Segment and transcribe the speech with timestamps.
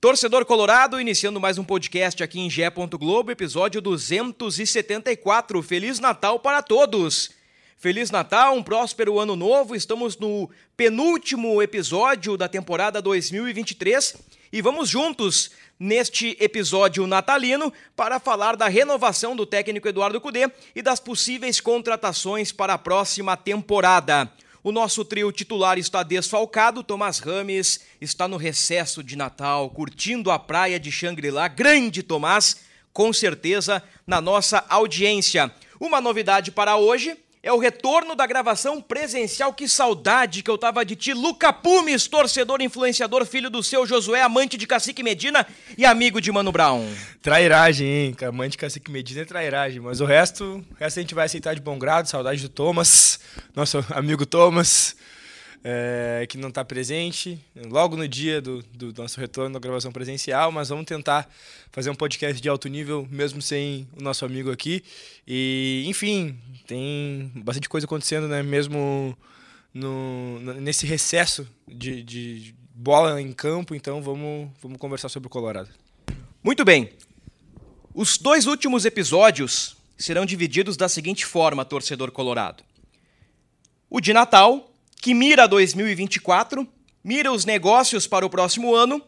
[0.00, 2.70] Torcedor Colorado, iniciando mais um podcast aqui em Gé.
[2.70, 5.60] Globo, episódio 274.
[5.60, 7.30] Feliz Natal para todos!
[7.76, 9.74] Feliz Natal, um próspero ano novo.
[9.74, 14.14] Estamos no penúltimo episódio da temporada 2023
[14.52, 20.82] e vamos juntos neste episódio natalino para falar da renovação do técnico Eduardo Cudê e
[20.82, 24.30] das possíveis contratações para a próxima temporada.
[24.62, 26.82] O nosso trio titular está desfalcado.
[26.82, 31.46] Tomás Rames está no recesso de Natal, curtindo a praia de Xangri-Lá.
[31.46, 35.52] Grande Tomás, com certeza, na nossa audiência.
[35.78, 39.52] Uma novidade para hoje é o retorno da gravação presencial.
[39.52, 41.12] Que saudade que eu tava de ti.
[41.12, 46.32] Luca Pumes, torcedor, influenciador, filho do seu Josué, amante de Cacique Medina e amigo de
[46.32, 46.86] Mano Brown.
[47.22, 48.16] Trairagem, hein?
[48.26, 49.80] Amante de Cacique Medina é trairagem.
[49.80, 52.06] Mas o resto, o resto a gente vai aceitar de bom grado.
[52.06, 53.20] Saudade do Thomas,
[53.54, 54.96] nosso amigo Thomas.
[55.64, 60.52] É, que não está presente, logo no dia do, do, nosso retorno da gravação presencial,
[60.52, 61.28] mas vamos tentar
[61.72, 64.84] fazer um podcast de alto nível, mesmo sem o nosso amigo aqui.
[65.26, 68.40] E, enfim, tem bastante coisa acontecendo, né?
[68.40, 69.18] Mesmo
[69.74, 75.68] no, nesse recesso de, de bola em campo, então vamos, vamos conversar sobre o Colorado.
[76.42, 76.90] Muito bem.
[77.92, 82.62] Os dois últimos episódios serão divididos da seguinte forma, torcedor colorado.
[83.90, 84.67] O de Natal,
[85.00, 86.66] que mira 2024,
[87.02, 89.02] mira os negócios para o próximo ano,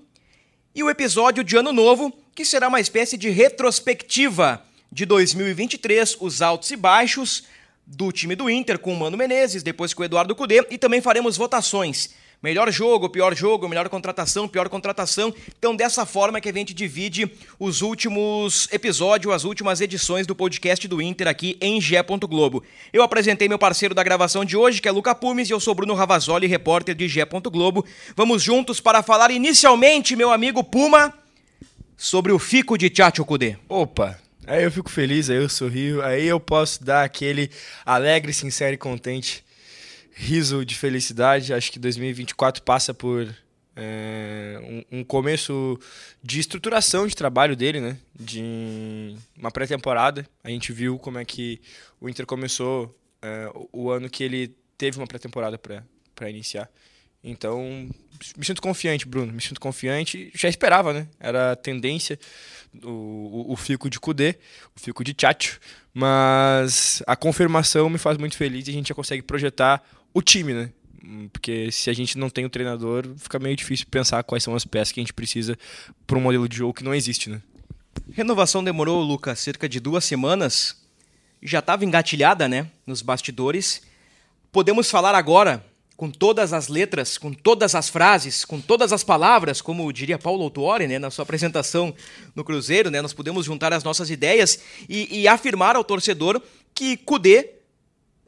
[0.75, 6.41] e o episódio de Ano Novo, que será uma espécie de retrospectiva de 2023, os
[6.41, 7.45] altos e baixos
[7.85, 11.01] do time do Inter com o Mano Menezes, depois com o Eduardo Cudê, e também
[11.01, 12.15] faremos votações.
[12.43, 15.35] Melhor jogo, pior jogo, melhor contratação, pior contratação.
[15.59, 20.89] Então, dessa forma que a gente divide os últimos episódios, as últimas edições do podcast
[20.89, 22.03] do Inter aqui em Gé.
[22.03, 22.65] Globo.
[22.95, 25.75] Eu apresentei meu parceiro da gravação de hoje, que é Luca Pumes, e eu sou
[25.75, 27.27] Bruno Ravazoli, repórter de Gé.
[27.27, 27.85] Globo.
[28.17, 31.13] Vamos juntos para falar inicialmente, meu amigo Puma,
[31.95, 33.59] sobre o fico de Tchatcho Kudê.
[33.69, 37.51] Opa, Aí eu fico feliz, aí eu sorrio, aí eu posso dar aquele
[37.85, 39.45] alegre, sincero e contente
[40.21, 41.55] riso de felicidade.
[41.55, 43.27] Acho que 2024 passa por
[43.75, 45.79] é, um, um, começo
[46.23, 47.97] de estruturação de trabalho dele, né?
[48.15, 50.29] De uma pré-temporada.
[50.45, 51.61] A gente viu como é que
[51.99, 56.71] o Inter começou é, o ano que ele teve uma pré-temporada para iniciar.
[57.23, 57.89] Então,
[58.37, 59.33] me sinto confiante, Bruno.
[59.33, 60.31] Me sinto confiante.
[60.35, 61.09] Já esperava, né?
[61.19, 62.19] Era a tendência
[62.83, 62.89] o,
[63.49, 64.37] o, o fico de Kudê,
[64.77, 65.61] o fico de Tchatcho.
[65.93, 69.83] Mas a confirmação me faz muito feliz e a gente já consegue projetar
[70.15, 70.71] o time, né?
[71.33, 74.65] Porque se a gente não tem o treinador, fica meio difícil pensar quais são as
[74.65, 75.59] peças que a gente precisa
[76.07, 77.41] para um modelo de jogo que não existe, né?
[78.13, 80.77] Renovação demorou, Lucas, cerca de duas semanas.
[81.43, 82.69] Já estava engatilhada, né?
[82.87, 83.83] Nos bastidores.
[84.53, 85.65] Podemos falar agora,
[86.01, 90.43] com todas as letras, com todas as frases, com todas as palavras, como diria Paulo
[90.45, 90.99] Autuori, né?
[90.99, 91.95] Na sua apresentação
[92.35, 93.03] no Cruzeiro, né?
[93.03, 96.41] Nós podemos juntar as nossas ideias e, e afirmar ao torcedor
[96.75, 97.51] que Cudê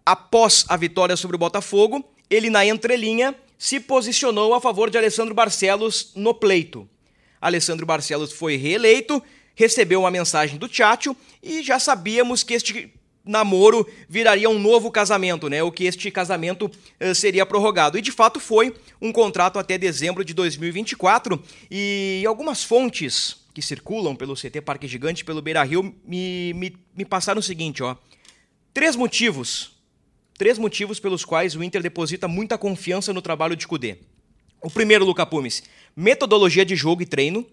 [0.05, 5.35] após a vitória sobre o Botafogo, ele na entrelinha se posicionou a favor de Alessandro
[5.35, 6.87] Barcelos no pleito.
[7.41, 9.23] Alessandro Barcelos foi reeleito,
[9.55, 12.93] recebeu uma mensagem do Tchatcho e já sabíamos que este
[13.25, 15.63] namoro viraria um novo casamento, né?
[15.63, 17.99] O que este casamento uh, seria prorrogado.
[17.99, 24.17] E de fato foi um contrato até dezembro de 2024 e algumas fontes que circulam
[24.17, 27.97] pelo CT Parque Gigante, pelo Beira Rio, me, me, me passaram o seguinte, ó.
[28.73, 29.73] Três motivos
[30.43, 33.99] três motivos pelos quais o Inter deposita muita confiança no trabalho de Cudê.
[34.61, 35.63] O primeiro, Luca Pumes,
[35.95, 37.47] metodologia de jogo e treino.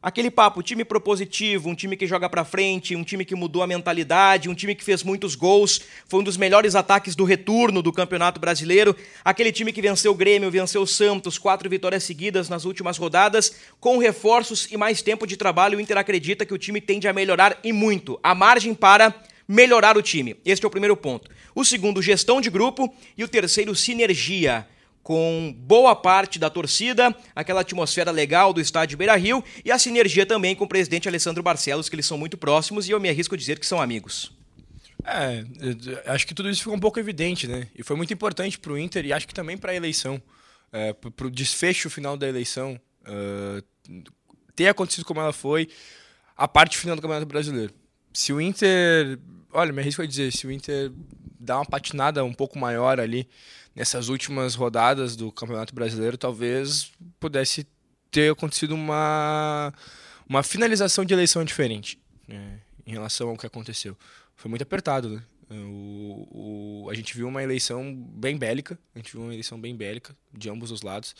[0.00, 3.66] Aquele papo, time propositivo, um time que joga para frente, um time que mudou a
[3.66, 7.92] mentalidade, um time que fez muitos gols, foi um dos melhores ataques do retorno do
[7.92, 8.94] Campeonato Brasileiro.
[9.24, 13.56] Aquele time que venceu o Grêmio, venceu o Santos, quatro vitórias seguidas nas últimas rodadas,
[13.80, 17.12] com reforços e mais tempo de trabalho, o Inter acredita que o time tende a
[17.12, 18.20] melhorar e muito.
[18.22, 19.12] A margem para
[19.48, 20.36] melhorar o time.
[20.44, 21.28] Este é o primeiro ponto.
[21.54, 22.94] O segundo, gestão de grupo.
[23.16, 24.64] E o terceiro, sinergia
[25.08, 30.26] com boa parte da torcida, aquela atmosfera legal do estádio Beira Rio e a sinergia
[30.26, 33.34] também com o presidente Alessandro Barcelos, que eles são muito próximos e eu me arrisco
[33.34, 34.36] a dizer que são amigos.
[35.02, 35.46] É,
[36.12, 37.68] acho que tudo isso ficou um pouco evidente, né?
[37.74, 40.20] E foi muito importante para o Inter e acho que também para a eleição
[40.70, 44.02] é, para o desfecho final da eleição uh,
[44.54, 45.70] ter acontecido como ela foi,
[46.36, 47.72] a parte final do Campeonato Brasileiro.
[48.12, 49.18] Se o Inter,
[49.54, 50.92] olha, me arrisco a dizer, se o Inter
[51.38, 53.28] dá uma patinada um pouco maior ali
[53.74, 56.90] nessas últimas rodadas do Campeonato Brasileiro, talvez
[57.20, 57.66] pudesse
[58.10, 59.72] ter acontecido uma,
[60.28, 63.96] uma finalização de eleição diferente né, em relação ao que aconteceu.
[64.34, 65.22] Foi muito apertado, né?
[65.50, 69.74] O, o, a gente viu uma eleição bem bélica, a gente viu uma eleição bem
[69.74, 71.14] bélica de ambos os lados.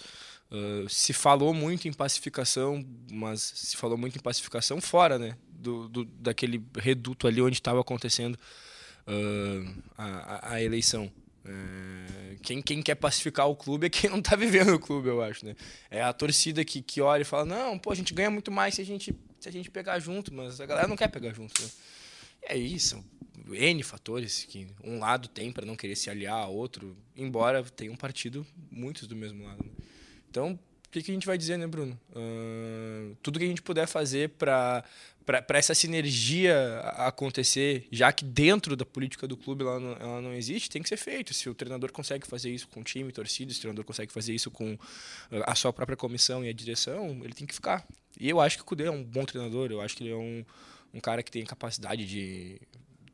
[0.51, 5.89] Uh, se falou muito em pacificação, mas se falou muito em pacificação fora, né, do,
[5.89, 8.39] do daquele reduto ali onde estava acontecendo
[9.09, 11.11] uh, a, a, eleição.
[11.45, 15.23] Uh, quem, quem quer pacificar o clube é quem não está vivendo o clube, eu
[15.23, 15.57] acho, né?
[15.91, 18.75] É a torcida que, que olha e fala, não, pô, a gente ganha muito mais
[18.75, 21.61] se a gente, se a gente pegar junto, mas a galera não quer pegar junto,
[21.63, 21.69] né?
[22.43, 23.05] é isso,
[23.47, 27.93] N fatores que um lado tem para não querer se aliar a outro, embora tenha
[27.93, 29.65] um partido muitos do mesmo lado.
[29.65, 29.71] Né?
[30.31, 31.99] Então, o que, que, a gente vai dizer, né, Bruno?
[32.11, 34.85] Uh, tudo que a gente puder fazer para
[35.29, 40.33] para essa sinergia acontecer, já que dentro da política do clube ela não, ela não,
[40.33, 41.35] existe, tem que ser feito.
[41.35, 44.33] Se o treinador consegue fazer isso com o time, torcida, se o treinador consegue fazer
[44.33, 44.79] isso com
[45.31, 47.87] a sua própria comissão e a direção, ele tem que ficar.
[48.19, 50.17] E eu acho que o Cudê é um bom treinador, eu acho que ele é
[50.17, 50.43] um,
[50.95, 52.59] um cara que tem capacidade de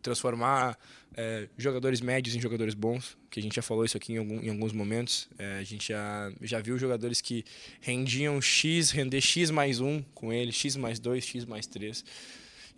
[0.05, 0.79] transformar
[1.17, 4.39] é, jogadores médios em jogadores bons, que a gente já falou isso aqui em, algum,
[4.41, 5.29] em alguns momentos.
[5.39, 7.43] É, a gente já, já viu jogadores que
[7.81, 12.05] rendiam X, render X mais um com ele, X mais dois, X mais três.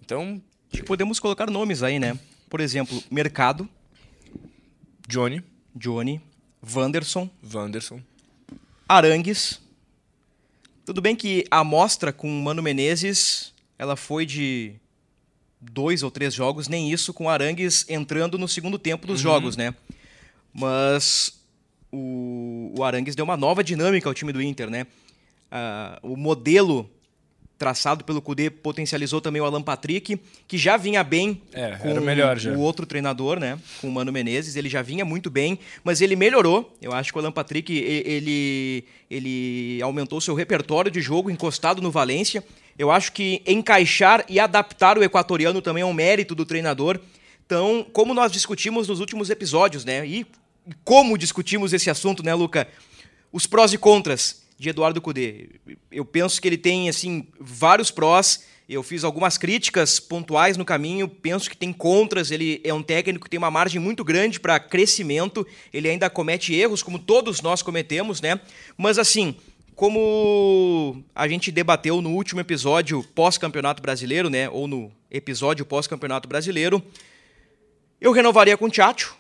[0.01, 0.41] Então.
[0.73, 2.19] E podemos colocar nomes aí, né?
[2.49, 3.69] Por exemplo, Mercado.
[5.09, 5.43] Johnny.
[5.75, 6.21] Johnny.
[6.75, 7.29] Wanderson.
[7.53, 8.01] Wanderson.
[8.89, 9.61] Arangues.
[10.85, 14.75] Tudo bem que a amostra com Mano Menezes ela foi de
[15.61, 19.31] dois ou três jogos, nem isso, com Arangues entrando no segundo tempo dos uhum.
[19.33, 19.75] jogos, né?
[20.53, 21.41] Mas
[21.93, 24.87] o, o Arangues deu uma nova dinâmica ao time do Inter, né?
[25.51, 26.91] Uh, o modelo
[27.59, 32.01] traçado pelo Cudê potencializou também o Alan Patrick, que já vinha bem é, com o,
[32.03, 33.59] melhor, o outro treinador, né?
[33.81, 34.57] Com o Mano Menezes.
[34.57, 36.77] Ele já vinha muito bem, mas ele melhorou.
[36.83, 41.91] Eu acho que o Alan Patrick ele, ele aumentou seu repertório de jogo encostado no
[41.91, 42.45] Valência.
[42.79, 47.01] Eu acho que encaixar e adaptar o equatoriano também é um mérito do treinador.
[47.45, 50.07] Então, como nós discutimos nos últimos episódios, né?
[50.07, 50.27] E
[50.85, 52.69] como discutimos esse assunto, né, Luca?
[53.33, 55.51] Os prós e contras de Eduardo Cudê.
[55.91, 58.45] Eu penso que ele tem assim vários prós.
[58.69, 62.33] Eu fiz algumas críticas pontuais no caminho, penso que tem contras.
[62.33, 65.47] Ele é um técnico que tem uma margem muito grande para crescimento.
[65.73, 68.41] Ele ainda comete erros, como todos nós cometemos, né?
[68.77, 69.37] Mas assim,
[69.77, 74.49] como a gente debateu no último episódio pós-campeonato brasileiro, né?
[74.49, 76.83] Ou no episódio pós-campeonato brasileiro,
[78.01, 79.15] eu renovaria com o Tchatcho.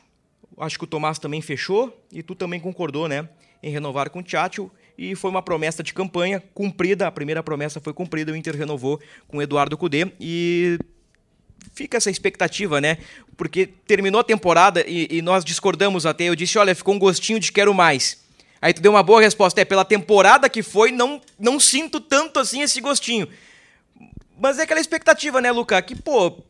[0.58, 3.29] Acho que o Tomás também fechou e tu também concordou, né?
[3.62, 4.70] Em renovar com o Tchatcho.
[4.97, 7.06] E foi uma promessa de campanha cumprida.
[7.06, 8.32] A primeira promessa foi cumprida.
[8.32, 8.99] O Inter renovou
[9.29, 10.11] com o Eduardo Cudê.
[10.19, 10.79] E
[11.75, 12.97] fica essa expectativa, né?
[13.37, 16.25] Porque terminou a temporada e, e nós discordamos até.
[16.25, 18.25] Eu disse: olha, ficou um gostinho de quero mais.
[18.66, 19.60] Aí tu deu uma boa resposta.
[19.60, 23.28] É, pela temporada que foi, não, não sinto tanto assim esse gostinho.
[24.36, 25.80] Mas é aquela expectativa, né, Luca?
[25.80, 26.42] Que, pô,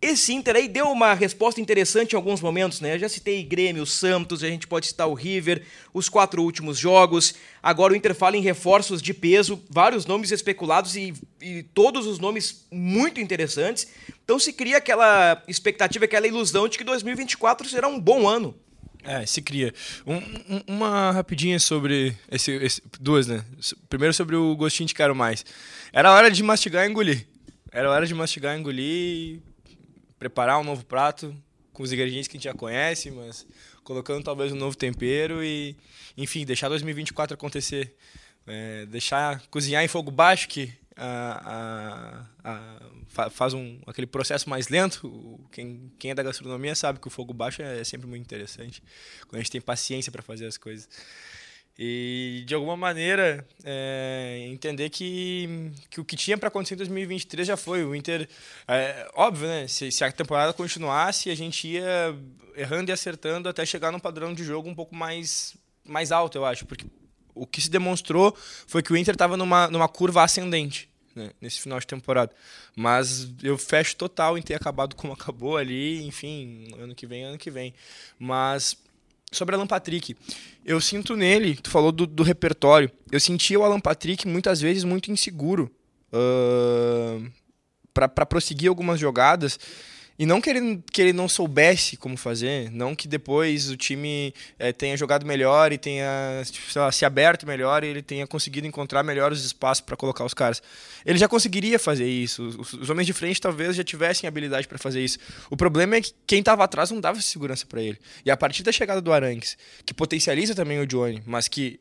[0.00, 2.94] esse Inter aí deu uma resposta interessante em alguns momentos, né?
[2.94, 5.62] Eu já citei Grêmio, Santos, a gente pode citar o River,
[5.92, 7.34] os quatro últimos jogos.
[7.62, 11.12] Agora o Inter fala em reforços de peso, vários nomes especulados e,
[11.42, 13.86] e todos os nomes muito interessantes.
[14.24, 18.54] Então se cria aquela expectativa, aquela ilusão de que 2024 será um bom ano.
[19.04, 19.72] É, se cria.
[20.06, 23.44] Um, um, uma rapidinha sobre esse, esse, Duas, né?
[23.88, 25.44] Primeiro sobre o gostinho de quero mais.
[25.92, 27.26] Era hora de mastigar e engolir.
[27.72, 29.40] Era hora de mastigar e engolir,
[30.18, 31.34] preparar um novo prato
[31.72, 33.46] com os ingredientes que a gente já conhece, mas
[33.82, 35.76] colocando talvez um novo tempero e,
[36.16, 37.94] enfim, deixar 2024 acontecer.
[38.46, 42.19] É, deixar cozinhar em fogo baixo, que a,
[43.10, 45.40] faz um, aquele processo mais lento.
[45.50, 48.82] Quem, quem é da gastronomia sabe que o fogo baixo é, é sempre muito interessante,
[49.26, 50.88] quando a gente tem paciência para fazer as coisas.
[51.82, 57.48] E, de alguma maneira, é, entender que, que o que tinha para acontecer em 2023
[57.48, 57.82] já foi.
[57.84, 58.28] O Inter,
[58.68, 59.66] é, óbvio, né?
[59.66, 62.14] Se, se, a temporada continuasse, a gente ia
[62.54, 66.44] errando e acertando até chegar num padrão de jogo um pouco mais, mais alto, eu
[66.44, 66.66] acho.
[66.66, 66.84] Porque
[67.34, 68.36] o que se demonstrou
[68.66, 72.32] foi que o Inter estava numa, numa curva ascendente né, nesse final de temporada.
[72.74, 77.38] Mas eu fecho total em ter acabado como acabou ali, enfim, ano que vem, ano
[77.38, 77.74] que vem.
[78.18, 78.76] Mas
[79.30, 80.16] sobre Alan Patrick,
[80.64, 84.82] eu sinto nele, tu falou do, do repertório, eu sentia o Alan Patrick muitas vezes
[84.84, 85.70] muito inseguro
[86.12, 87.30] uh,
[87.94, 89.58] para prosseguir algumas jogadas.
[90.20, 94.34] E não que ele, que ele não soubesse como fazer, não que depois o time
[94.58, 98.66] é, tenha jogado melhor e tenha tipo, lá, se aberto melhor e ele tenha conseguido
[98.66, 100.62] encontrar melhores espaços para colocar os caras.
[101.06, 102.46] Ele já conseguiria fazer isso.
[102.46, 105.18] Os, os homens de frente talvez já tivessem habilidade para fazer isso.
[105.48, 107.96] O problema é que quem estava atrás não dava segurança para ele.
[108.22, 111.80] E a partir da chegada do Arangues, que potencializa também o Johnny, mas que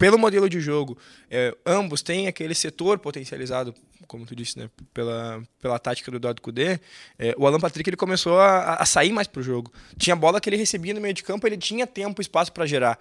[0.00, 0.96] pelo modelo de jogo,
[1.30, 3.74] é, ambos têm aquele setor potencializado,
[4.06, 6.80] como tu disse, né, pela, pela tática do Eduardo Cudê,
[7.18, 9.70] é, o Alan Patrick ele começou a, a sair mais para o jogo.
[9.98, 12.64] Tinha bola que ele recebia no meio de campo, ele tinha tempo e espaço para
[12.64, 12.98] gerar,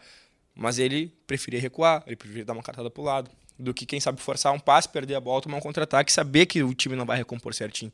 [0.54, 4.02] mas ele preferia recuar, ele preferia dar uma cartada para o lado, do que, quem
[4.02, 7.06] sabe, forçar um passe, perder a bola, tomar um contra-ataque saber que o time não
[7.06, 7.94] vai recompor certinho.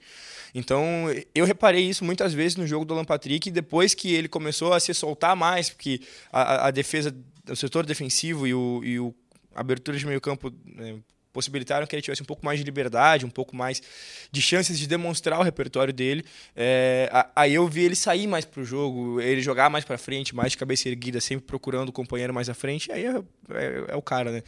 [0.54, 4.74] Então, eu reparei isso muitas vezes no jogo do Alan Patrick, depois que ele começou
[4.74, 7.16] a se soltar mais, porque a, a defesa
[7.50, 9.14] o setor defensivo e o, e o
[9.54, 11.00] abertura de meio campo né,
[11.36, 13.82] possibilitaram que ele tivesse um pouco mais de liberdade, um pouco mais
[14.32, 16.24] de chances de demonstrar o repertório dele.
[16.56, 20.34] É, aí eu vi ele sair mais para o jogo, ele jogar mais para frente,
[20.34, 22.90] mais de cabeça erguida, sempre procurando o companheiro mais à frente.
[22.90, 23.18] Aí é,
[23.50, 24.44] é, é o cara, né?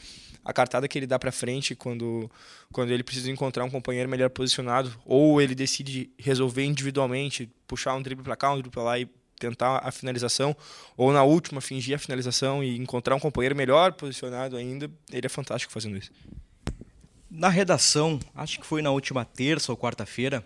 [0.45, 2.31] A cartada que ele dá para frente quando,
[2.71, 8.01] quando ele precisa encontrar um companheiro melhor posicionado, ou ele decide resolver individualmente, puxar um
[8.01, 9.09] drible para cá, um drible para lá e
[9.39, 10.55] tentar a finalização,
[10.95, 15.29] ou na última fingir a finalização e encontrar um companheiro melhor posicionado ainda, ele é
[15.29, 16.11] fantástico fazendo isso.
[17.29, 20.43] Na redação, acho que foi na última terça ou quarta-feira,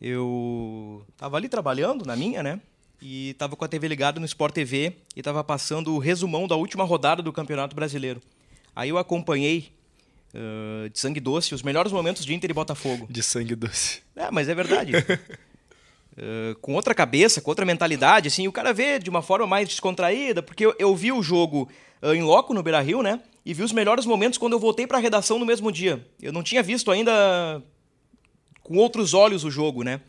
[0.00, 2.60] eu estava ali trabalhando na minha, né?
[3.02, 6.56] E estava com a TV ligada no Sport TV e estava passando o resumão da
[6.56, 8.20] última rodada do Campeonato Brasileiro.
[8.74, 9.72] Aí eu acompanhei
[10.34, 13.06] uh, de sangue doce os melhores momentos de Inter e Botafogo.
[13.10, 14.02] De sangue doce.
[14.16, 14.92] É, mas é verdade.
[16.60, 20.42] com outra cabeça, com outra mentalidade, assim, o cara vê de uma forma mais descontraída,
[20.42, 21.68] porque eu, eu vi o jogo
[22.02, 23.20] uh, em loco no Beira-Rio, né?
[23.44, 26.06] E vi os melhores momentos quando eu voltei para a redação no mesmo dia.
[26.20, 27.62] Eu não tinha visto ainda
[28.62, 30.00] com outros olhos o jogo, né?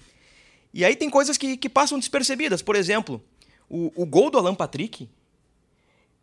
[0.74, 2.62] E aí tem coisas que, que passam despercebidas.
[2.62, 3.24] Por exemplo,
[3.70, 5.10] o, o gol do Alan Patrick.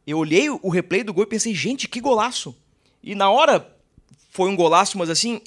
[0.07, 2.57] Eu olhei o replay do gol e pensei, gente, que golaço!
[3.03, 3.75] E na hora
[4.31, 5.41] foi um golaço, mas assim,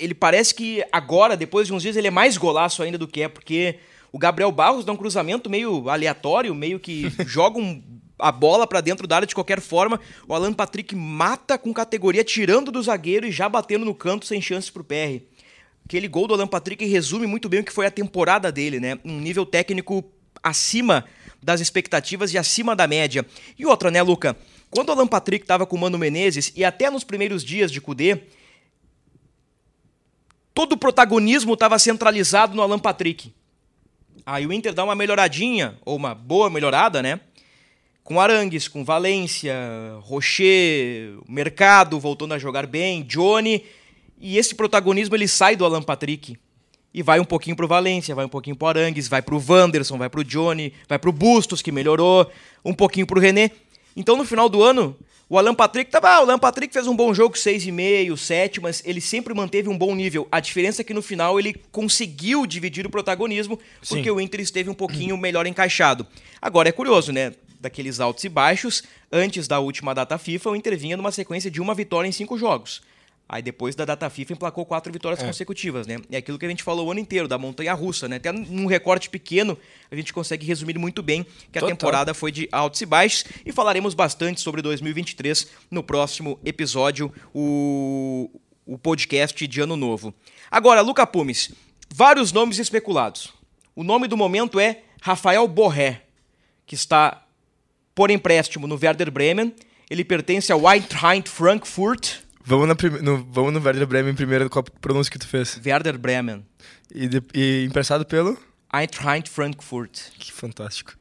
[0.00, 3.22] ele parece que agora, depois de uns dias, ele é mais golaço ainda do que
[3.22, 3.76] é, porque
[4.10, 7.82] o Gabriel Barros dá um cruzamento meio aleatório, meio que joga um,
[8.18, 10.00] a bola para dentro da área de qualquer forma.
[10.26, 14.40] O Alan Patrick mata com categoria, tirando do zagueiro e já batendo no canto sem
[14.40, 15.22] chances pro PR.
[15.84, 18.98] Aquele gol do Alan Patrick resume muito bem o que foi a temporada dele, né?
[19.04, 20.04] Um nível técnico
[20.42, 21.04] acima
[21.42, 23.26] das expectativas e acima da média.
[23.58, 24.36] E outra, né, Luca?
[24.70, 27.80] Quando o Alan Patrick estava com o Mano Menezes e até nos primeiros dias de
[27.80, 28.20] Cudê,
[30.54, 33.32] todo o protagonismo estava centralizado no Alan Patrick.
[34.24, 37.20] Aí o Inter dá uma melhoradinha, ou uma boa melhorada, né?
[38.04, 39.54] Com Arangues, com Valência,
[40.00, 43.64] Rocher, Mercado voltando a jogar bem, Johnny.
[44.18, 46.36] E esse protagonismo ele sai do Alan Patrick.
[46.92, 50.10] E vai um pouquinho pro Valência, vai um pouquinho pro Arangues, vai pro Wanderson, vai
[50.10, 52.30] pro Johnny, vai pro Bustos, que melhorou,
[52.64, 53.52] um pouquinho pro René.
[53.96, 54.96] Então no final do ano,
[55.30, 58.82] o Alan Patrick tava, ah, o Alan Patrick fez um bom jogo, 6,5, 7, mas
[58.84, 60.26] ele sempre manteve um bom nível.
[60.30, 63.56] A diferença é que no final ele conseguiu dividir o protagonismo,
[63.88, 64.10] porque Sim.
[64.10, 66.04] o Inter esteve um pouquinho melhor encaixado.
[66.42, 67.32] Agora é curioso, né?
[67.60, 68.82] Daqueles altos e baixos,
[69.12, 72.36] antes da última data FIFA, o Inter vinha numa sequência de uma vitória em cinco
[72.36, 72.82] jogos.
[73.32, 75.26] Aí depois da data FIFA emplacou quatro vitórias é.
[75.26, 75.98] consecutivas, né?
[76.10, 78.16] É aquilo que a gente falou o ano inteiro, da montanha russa, né?
[78.16, 79.56] Até num recorte pequeno,
[79.88, 81.68] a gente consegue resumir muito bem que a Total.
[81.68, 83.24] temporada foi de altos e baixos.
[83.46, 88.28] E falaremos bastante sobre 2023 no próximo episódio, o,
[88.66, 90.12] o podcast de Ano Novo.
[90.50, 91.52] Agora, Luca Pumes,
[91.88, 93.32] vários nomes especulados.
[93.76, 96.02] O nome do momento é Rafael Borré,
[96.66, 97.24] que está
[97.94, 99.54] por empréstimo no Werder Bremen.
[99.88, 102.90] Ele pertence ao Eintracht Frankfurt Vamos, na prim...
[103.02, 105.60] no, vamos no Werder Bremen primeiro, qual pronúncio que tu fez?
[105.64, 106.44] Werder Bremen.
[106.94, 107.22] E, de...
[107.34, 108.36] e emprestado pelo?
[108.72, 109.98] Eintracht Frankfurt.
[110.18, 110.94] Que fantástico.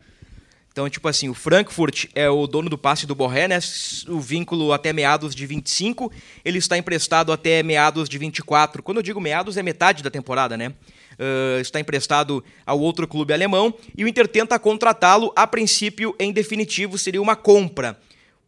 [0.71, 3.59] Então, tipo assim, o Frankfurt é o dono do passe do Borré, né?
[4.07, 6.11] O vínculo até meados de 25,
[6.45, 8.81] ele está emprestado até meados de 24.
[8.81, 10.69] Quando eu digo meados, é metade da temporada, né?
[10.69, 16.31] Uh, está emprestado ao outro clube alemão e o Inter tenta contratá-lo, a princípio, em
[16.31, 17.99] definitivo, seria uma compra.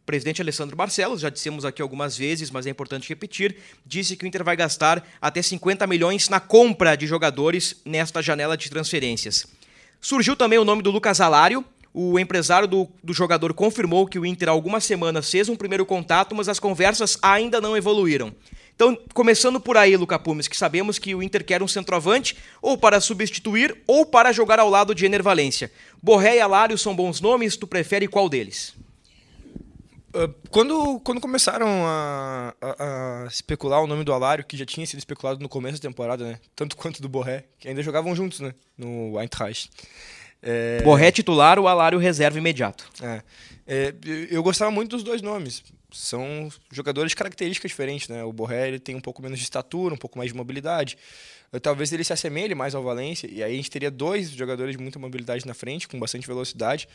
[0.04, 3.56] Presidente Alessandro Barcelos, já dissemos aqui algumas vezes, mas é importante repetir,
[3.86, 8.56] disse que o Inter vai gastar até 50 milhões na compra de jogadores nesta janela
[8.56, 9.46] de transferências.
[10.00, 11.64] Surgiu também o nome do Lucas Alário.
[11.94, 15.86] O empresário do, do jogador confirmou que o Inter há algumas semanas fez um primeiro
[15.86, 18.34] contato, mas as conversas ainda não evoluíram.
[18.74, 22.76] Então, começando por aí, Luca Pumes, que sabemos que o Inter quer um centroavante ou
[22.76, 25.70] para substituir ou para jogar ao lado de Ener Valência.
[26.02, 28.74] Borré e Alário são bons nomes, tu prefere qual deles?
[30.14, 34.86] Uh, quando, quando começaram a, a, a, especular o nome do Alário, que já tinha
[34.86, 36.38] sido especulado no começo da temporada, né?
[36.54, 38.54] Tanto quanto do Borré, que ainda jogavam juntos, né?
[38.76, 39.70] No Eintracht.
[40.42, 40.82] É...
[40.82, 42.90] Borré titular, o Alário reserva imediato.
[43.00, 43.22] É.
[43.66, 43.94] É,
[44.30, 45.62] eu gostava muito dos dois nomes.
[45.90, 48.24] São jogadores de características diferentes, né?
[48.24, 50.98] O Borré ele tem um pouco menos de estatura, um pouco mais de mobilidade.
[51.60, 54.82] Talvez ele se assemelhe mais ao Valência, e aí a gente teria dois jogadores de
[54.82, 56.88] muita mobilidade na frente, com bastante velocidade.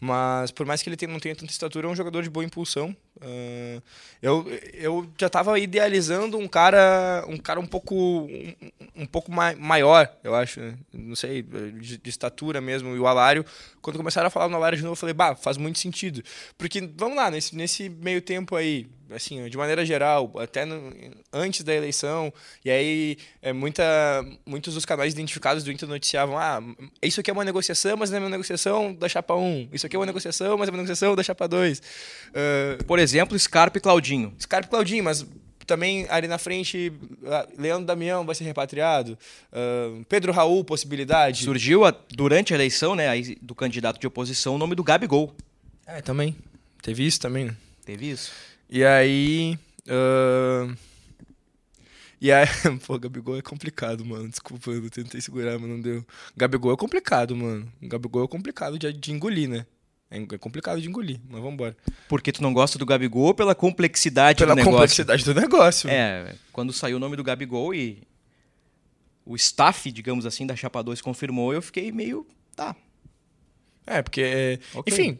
[0.00, 2.94] Mas por mais que ele não tenha tanta estatura, é um jogador de boa impulsão.
[3.16, 3.82] Uh,
[4.20, 8.54] eu, eu já estava idealizando um cara um cara um pouco um,
[8.96, 10.74] um pouco mai, maior, eu acho, né?
[10.92, 12.94] não sei, de, de, estatura mesmo.
[12.94, 13.44] E o Alário,
[13.80, 16.22] quando começaram a falar no Alário de novo, eu falei, bah, faz muito sentido.
[16.58, 20.92] Porque, vamos lá, nesse, nesse meio tempo aí, assim, de maneira geral, até no,
[21.32, 22.32] antes da eleição,
[22.64, 23.84] e aí é, muita,
[24.44, 26.62] muitos dos canais identificados do Inter noticiavam, ah,
[27.02, 29.96] isso aqui é uma negociação, mas não é uma negociação da chapa 1, isso aqui
[29.96, 31.78] é uma negociação, mas é uma negociação da chapa 2.
[31.78, 34.34] Uh, Por exemplo, Scarpa e Claudinho.
[34.38, 35.24] Scarpa e Claudinho, mas
[35.66, 36.92] também ali na frente,
[37.26, 39.18] ah, Leandro Damião vai ser repatriado,
[39.52, 41.44] uh, Pedro Raul, possibilidade.
[41.44, 43.06] Surgiu a, durante a eleição né,
[43.40, 45.34] do candidato de oposição o nome do Gabigol.
[45.86, 46.36] É, também.
[46.82, 47.56] Teve isso também, né?
[47.84, 48.32] Teve isso.
[48.74, 49.56] E aí.
[49.86, 50.76] Uh...
[52.20, 52.44] E aí.
[52.84, 54.28] Pô, Gabigol é complicado, mano.
[54.28, 56.04] Desculpa, eu tentei segurar, mas não deu.
[56.36, 57.72] Gabigol é complicado, mano.
[57.80, 59.64] Gabigol é complicado de, de engolir, né?
[60.10, 61.76] É, é complicado de engolir, mas vamos embora.
[62.08, 64.72] Porque tu não gosta do Gabigol pela complexidade pela do negócio?
[64.72, 65.88] Pela complexidade do negócio.
[65.88, 68.02] É, quando saiu o nome do Gabigol e
[69.24, 72.26] o staff, digamos assim, da Chapa 2 confirmou, eu fiquei meio.
[72.56, 72.74] tá.
[73.86, 74.58] É, porque.
[74.74, 74.92] Okay.
[74.92, 75.18] Enfim,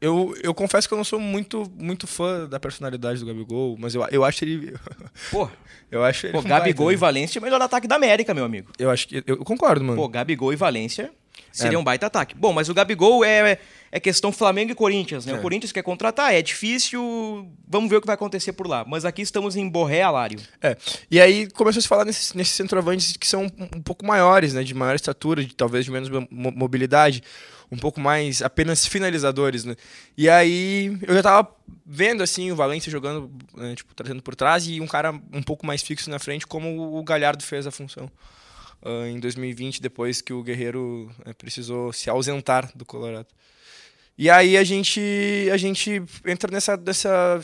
[0.00, 3.94] eu, eu confesso que eu não sou muito, muito fã da personalidade do Gabigol, mas
[3.94, 4.74] eu, eu acho ele.
[5.30, 5.50] Pô,
[5.90, 6.32] eu acho ele.
[6.32, 8.70] Pô, Gabigol baita, e Valência é o melhor ataque da América, meu amigo.
[8.78, 9.24] Eu acho que.
[9.26, 10.00] Eu concordo, mano.
[10.00, 11.10] Pô, Gabigol e Valência
[11.50, 11.78] seria é.
[11.78, 12.34] um baita ataque.
[12.36, 13.58] Bom, mas o Gabigol é,
[13.90, 15.32] é questão Flamengo e Corinthians, né?
[15.32, 15.36] É.
[15.36, 18.84] O Corinthians quer contratar, é difícil, vamos ver o que vai acontecer por lá.
[18.86, 20.38] Mas aqui estamos em Borré Alário.
[20.62, 20.76] É.
[21.10, 24.54] E aí começou a se falar nesses, nesses centroavantes que são um, um pouco maiores,
[24.54, 24.62] né?
[24.62, 27.22] De maior estatura, de talvez de menos mobilidade
[27.70, 29.76] um pouco mais apenas finalizadores, né?
[30.16, 34.66] E aí eu já tava vendo assim o Valência jogando, né, tipo, trazendo por trás
[34.66, 38.10] e um cara um pouco mais fixo na frente, como o Galhardo fez a função.
[38.80, 43.26] Uh, em 2020, depois que o Guerreiro né, precisou se ausentar do Colorado.
[44.16, 45.00] E aí a gente
[45.52, 47.40] a gente entra nessa, nessa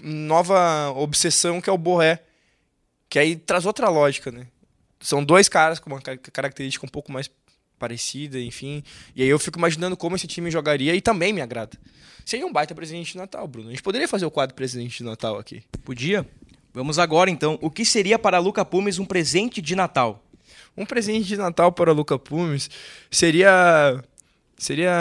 [0.00, 2.22] nova obsessão que é o Borré,
[3.08, 4.46] que aí traz outra lógica, né?
[5.00, 7.30] São dois caras com uma característica um pouco mais
[7.78, 8.82] parecida, enfim.
[9.14, 11.78] E aí eu fico imaginando como esse time jogaria e também me agrada.
[12.24, 13.68] Seria um baita presente de Natal, Bruno.
[13.68, 15.62] A gente poderia fazer o quadro presente de Natal aqui.
[15.84, 16.26] Podia.
[16.74, 17.58] Vamos agora então.
[17.62, 20.22] O que seria para Luca Pumes um presente de Natal?
[20.76, 22.70] Um presente de Natal para Luca Pumes
[23.10, 24.02] seria
[24.56, 24.92] seria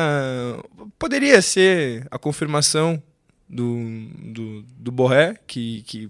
[0.97, 3.01] poderia ser a confirmação
[3.49, 6.09] do, do, do Borré, que, que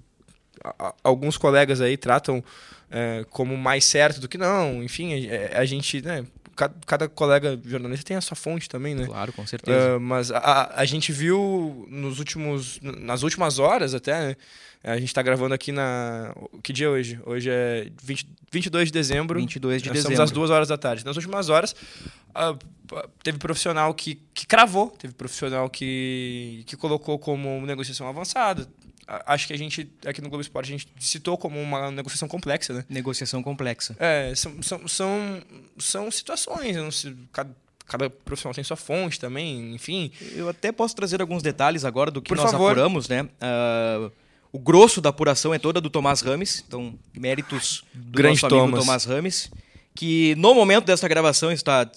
[0.64, 2.44] a, alguns colegas aí tratam
[2.90, 4.84] é, como mais certo do que não.
[4.84, 6.26] Enfim, a, a gente né,
[6.58, 9.06] cada, cada, colega jornalista tem a sua fonte também, né?
[9.06, 9.96] Claro, com certeza.
[9.96, 14.36] Uh, mas a, a gente viu nos últimos, nas últimas horas até, né?
[14.84, 16.34] A gente está gravando aqui na.
[16.64, 17.20] Que dia é hoje?
[17.26, 19.40] Hoje é 20, 22 de dezembro.
[19.40, 20.14] 22 de Nós dezembro.
[20.14, 21.04] Estamos às duas horas da tarde.
[21.04, 21.76] Nas últimas horas,
[22.30, 22.58] uh,
[23.24, 28.68] teve profissional que, que cravou, teve profissional que, que colocou como negociação avançada
[29.08, 32.74] acho que a gente, aqui no Globo Esporte, a gente citou como uma negociação complexa,
[32.74, 32.86] né?
[32.90, 33.96] Negociação complexa.
[34.00, 35.42] É, são, são, são,
[35.78, 40.12] são situações, não sei, cada, cada profissional tem sua fonte também, enfim.
[40.36, 42.72] Eu até posso trazer alguns detalhes agora do que Por nós favor.
[42.72, 43.24] apuramos, né?
[43.24, 44.12] Uh,
[44.52, 48.80] o grosso da apuração é toda do Tomás Rames, então méritos do Grande nosso Thomas.
[48.80, 49.52] Tomás Rames,
[49.96, 51.90] que no momento dessa gravação está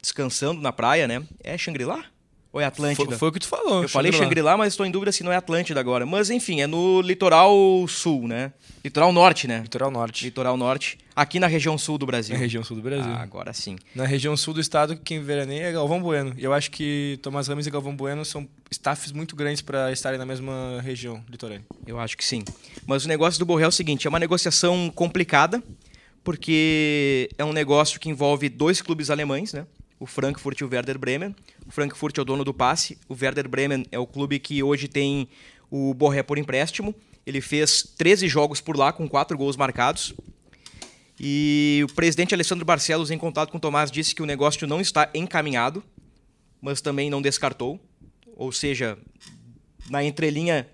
[0.00, 1.22] descansando na praia, né?
[1.44, 2.04] É Shangri-La?
[2.52, 3.08] Ou é Atlântida?
[3.10, 3.82] Foi, foi o que tu falou.
[3.82, 6.04] Eu falei Shangri-La, mas estou em dúvida se não é Atlântida agora.
[6.04, 7.56] Mas enfim, é no litoral
[7.88, 8.52] sul, né?
[8.84, 9.60] Litoral norte, né?
[9.62, 10.24] Litoral norte.
[10.24, 10.98] Litoral norte.
[11.16, 12.34] Aqui na região sul do Brasil.
[12.34, 13.10] Na região sul do Brasil.
[13.10, 13.76] Ah, agora sim.
[13.94, 16.34] Na região sul do estado, quem veraneia é Galvão Bueno.
[16.36, 20.18] E eu acho que Tomás Ramos e Galvão Bueno são staffs muito grandes para estarem
[20.18, 21.64] na mesma região litorânea.
[21.86, 22.44] Eu acho que sim.
[22.86, 25.62] Mas o negócio do Borré é o seguinte: é uma negociação complicada,
[26.22, 29.66] porque é um negócio que envolve dois clubes alemães, né?
[30.02, 31.32] O Frankfurt e o Werder Bremen.
[31.64, 34.88] O Frankfurt é o dono do passe, o Werder Bremen é o clube que hoje
[34.88, 35.28] tem
[35.70, 36.92] o Borré por empréstimo.
[37.24, 40.12] Ele fez 13 jogos por lá, com 4 gols marcados.
[41.20, 44.80] E o presidente Alessandro Barcelos, em contato com o Tomás, disse que o negócio não
[44.80, 45.84] está encaminhado,
[46.60, 47.78] mas também não descartou.
[48.34, 48.98] Ou seja,
[49.88, 50.66] na entrelinha,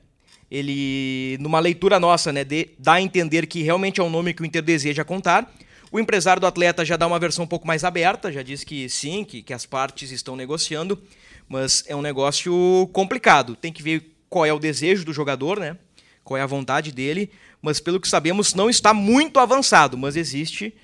[0.51, 4.41] ele, numa leitura nossa, né, de, dá a entender que realmente é um nome que
[4.41, 5.55] o Inter deseja contar.
[5.91, 8.89] O empresário do atleta já dá uma versão um pouco mais aberta, já diz que
[8.89, 11.01] sim, que, que as partes estão negociando,
[11.49, 13.57] mas é um negócio complicado.
[13.57, 15.79] Tem que ver qual é o desejo do jogador, né?
[16.23, 17.31] Qual é a vontade dele,
[17.63, 20.75] mas pelo que sabemos não está muito avançado, mas existe,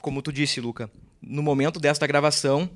[0.00, 0.90] como tu disse, Luca,
[1.22, 2.68] no momento desta gravação,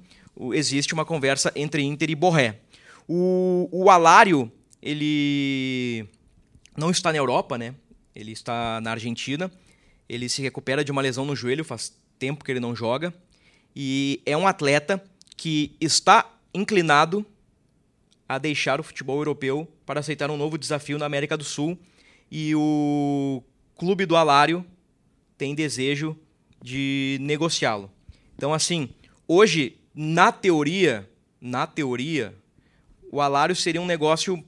[0.52, 2.60] existe uma conversa entre Inter e Borré.
[3.08, 4.50] O, o Alário,
[4.80, 6.06] ele
[6.76, 7.74] não está na Europa, né?
[8.14, 9.50] Ele está na Argentina.
[10.08, 13.12] Ele se recupera de uma lesão no joelho, faz tempo que ele não joga.
[13.74, 15.02] E é um atleta
[15.36, 17.24] que está inclinado
[18.28, 21.78] a deixar o futebol europeu para aceitar um novo desafio na América do Sul.
[22.30, 23.42] E o
[23.76, 24.64] clube do Alário
[25.36, 26.16] tem desejo
[26.62, 27.90] de negociá-lo.
[28.36, 28.88] Então, assim,
[29.28, 31.08] hoje, na teoria,
[31.40, 32.34] na teoria,
[33.10, 34.42] o Alário seria um negócio,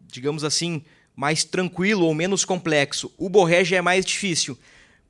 [0.00, 0.82] digamos assim,
[1.14, 3.12] mais tranquilo ou menos complexo.
[3.16, 4.58] O Borré já é mais difícil.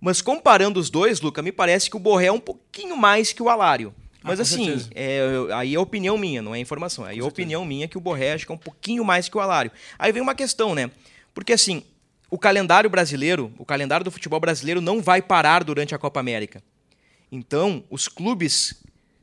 [0.00, 3.42] Mas comparando os dois, Luca, me parece que o Borré é um pouquinho mais que
[3.42, 3.94] o Alário.
[4.16, 5.20] Ah, Mas ah, assim, é,
[5.54, 7.04] aí é opinião minha, não é informação.
[7.04, 9.40] Aí é opinião minha que o Borré acho que é um pouquinho mais que o
[9.40, 9.70] Alário.
[9.98, 10.90] Aí vem uma questão, né?
[11.32, 11.82] Porque assim,
[12.30, 16.62] o calendário brasileiro, o calendário do futebol brasileiro não vai parar durante a Copa América.
[17.30, 18.82] Então, os clubes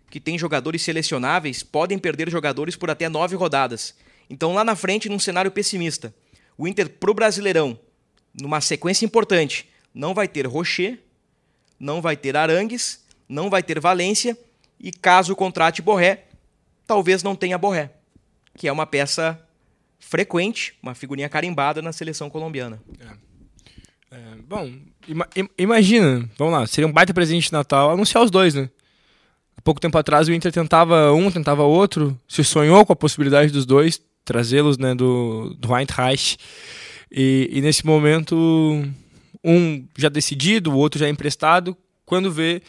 [0.10, 3.96] que têm jogadores selecionáveis podem perder jogadores por até nove rodadas.
[4.30, 6.14] Então, lá na frente, num cenário pessimista,
[6.58, 7.78] o Inter pro Brasileirão,
[8.40, 11.00] numa sequência importante, não vai ter Rocher,
[11.80, 14.38] não vai ter Arangues, não vai ter Valência
[14.80, 16.26] e caso contrate Borré,
[16.86, 17.92] talvez não tenha Borré,
[18.56, 19.40] que é uma peça
[20.00, 22.82] frequente, uma figurinha carimbada na seleção colombiana.
[23.00, 23.32] É.
[24.14, 24.70] É, bom,
[25.08, 25.26] ima
[25.58, 28.70] imagina, vamos lá, seria um baita presente de Natal anunciar os dois, né?
[29.56, 33.54] Há pouco tempo atrás o Inter tentava um, tentava outro, se sonhou com a possibilidade
[33.54, 36.38] dos dois, trazê-los né, do, do Eintracht.
[37.12, 38.36] E, e nesse momento,
[39.44, 42.62] um já decidido, o outro já emprestado, quando vê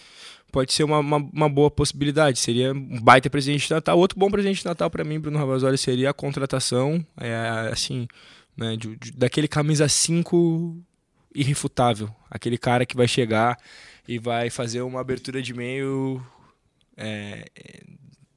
[0.52, 2.38] pode ser uma, uma, uma, boa possibilidade.
[2.38, 3.98] Seria um baita presente de Natal.
[3.98, 8.06] Outro bom presente de Natal para mim, Bruno Ravazoli, seria a contratação, é, assim,
[8.54, 10.76] né, de, de, daquele camisa 5
[11.34, 12.14] irrefutável.
[12.30, 13.56] Aquele cara que vai chegar
[14.06, 16.22] e vai fazer uma abertura de meio
[16.96, 17.46] é,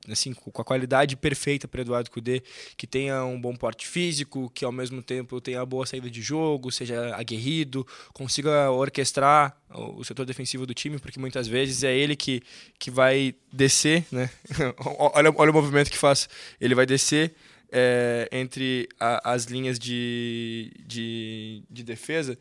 [0.10, 2.42] assim, com a qualidade perfeita para Eduardo Cudê,
[2.78, 6.72] que tenha um bom porte físico, que ao mesmo tempo tenha boa saída de jogo,
[6.72, 12.42] seja aguerrido, consiga orquestrar o setor defensivo do time, porque muitas vezes é ele que,
[12.80, 14.30] que vai descer, né?
[15.14, 16.30] olha, olha o movimento que faz.
[16.60, 17.34] Ele vai descer
[17.72, 22.38] é, entre a, as linhas de, de, de defesa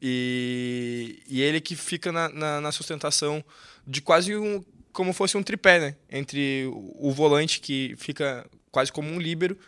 [0.00, 3.44] e, e ele que fica na, na, na sustentação
[3.86, 5.96] de quase um como fosse um tripé, né?
[6.10, 9.58] Entre o volante, que fica quase como um líbero,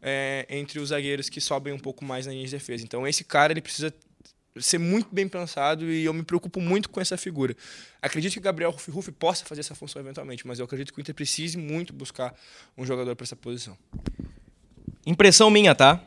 [0.00, 2.84] é, entre os zagueiros que sobem um pouco mais na linha de defesa.
[2.84, 3.92] Então, esse cara ele precisa
[4.60, 7.56] ser muito bem pensado e eu me preocupo muito com essa figura.
[8.02, 11.14] Acredito que Gabriel Rufi possa fazer essa função eventualmente, mas eu acredito que o Inter
[11.14, 12.34] precise muito buscar
[12.76, 13.76] um jogador para essa posição.
[15.06, 16.02] Impressão minha, tá?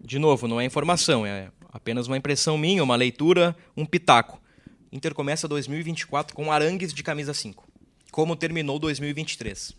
[0.00, 4.40] De novo, não é informação, é apenas uma impressão minha, uma leitura, um pitaco.
[4.90, 7.67] Inter começa 2024 com Arangues de camisa 5
[8.10, 9.74] como terminou 2023.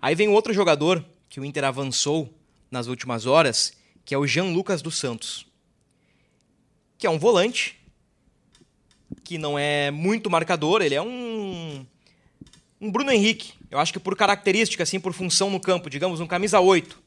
[0.00, 2.32] Aí vem outro jogador que o Inter avançou
[2.70, 3.72] nas últimas horas,
[4.04, 5.46] que é o Jean Lucas dos Santos,
[6.98, 7.78] que é um volante
[9.24, 11.86] que não é muito marcador, ele é um
[12.80, 13.52] um Bruno Henrique.
[13.70, 16.98] Eu acho que por característica assim, por função no campo, digamos um camisa 8.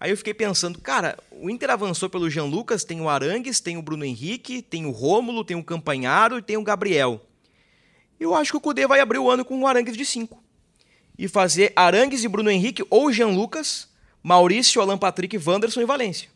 [0.00, 3.76] Aí eu fiquei pensando, cara, o Inter avançou pelo Jean Lucas, tem o Arangues, tem
[3.76, 7.24] o Bruno Henrique, tem o Rômulo, tem o Campanharo e tem o Gabriel.
[8.18, 10.42] Eu acho que o Cudê vai abrir o ano com um Arangues de 5.
[11.18, 13.88] E fazer Arangues e Bruno Henrique ou Jean Lucas,
[14.22, 16.28] Maurício, Alan Patrick, Wanderson e Valência.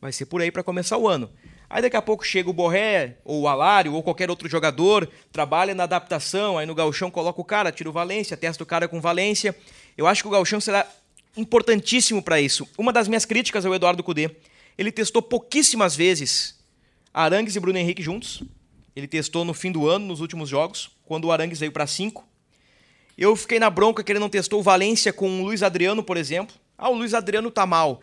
[0.00, 1.30] Vai ser por aí para começar o ano.
[1.68, 5.74] Aí daqui a pouco chega o Borré, ou o Alário, ou qualquer outro jogador, trabalha
[5.74, 9.00] na adaptação, aí no galchão coloca o cara, tira o Valência, testa o cara com
[9.00, 9.56] Valência.
[9.96, 10.86] Eu acho que o galchão será
[11.36, 12.68] importantíssimo para isso.
[12.78, 14.30] Uma das minhas críticas ao Eduardo Cudê,
[14.78, 16.56] ele testou pouquíssimas vezes
[17.12, 18.42] Arangues e Bruno Henrique juntos.
[18.96, 22.26] Ele testou no fim do ano, nos últimos jogos, quando o Arangues veio para 5.
[23.18, 26.16] Eu fiquei na bronca que ele não testou o Valência com o Luiz Adriano, por
[26.16, 26.56] exemplo.
[26.78, 28.00] Ah, o Luiz Adriano tá mal.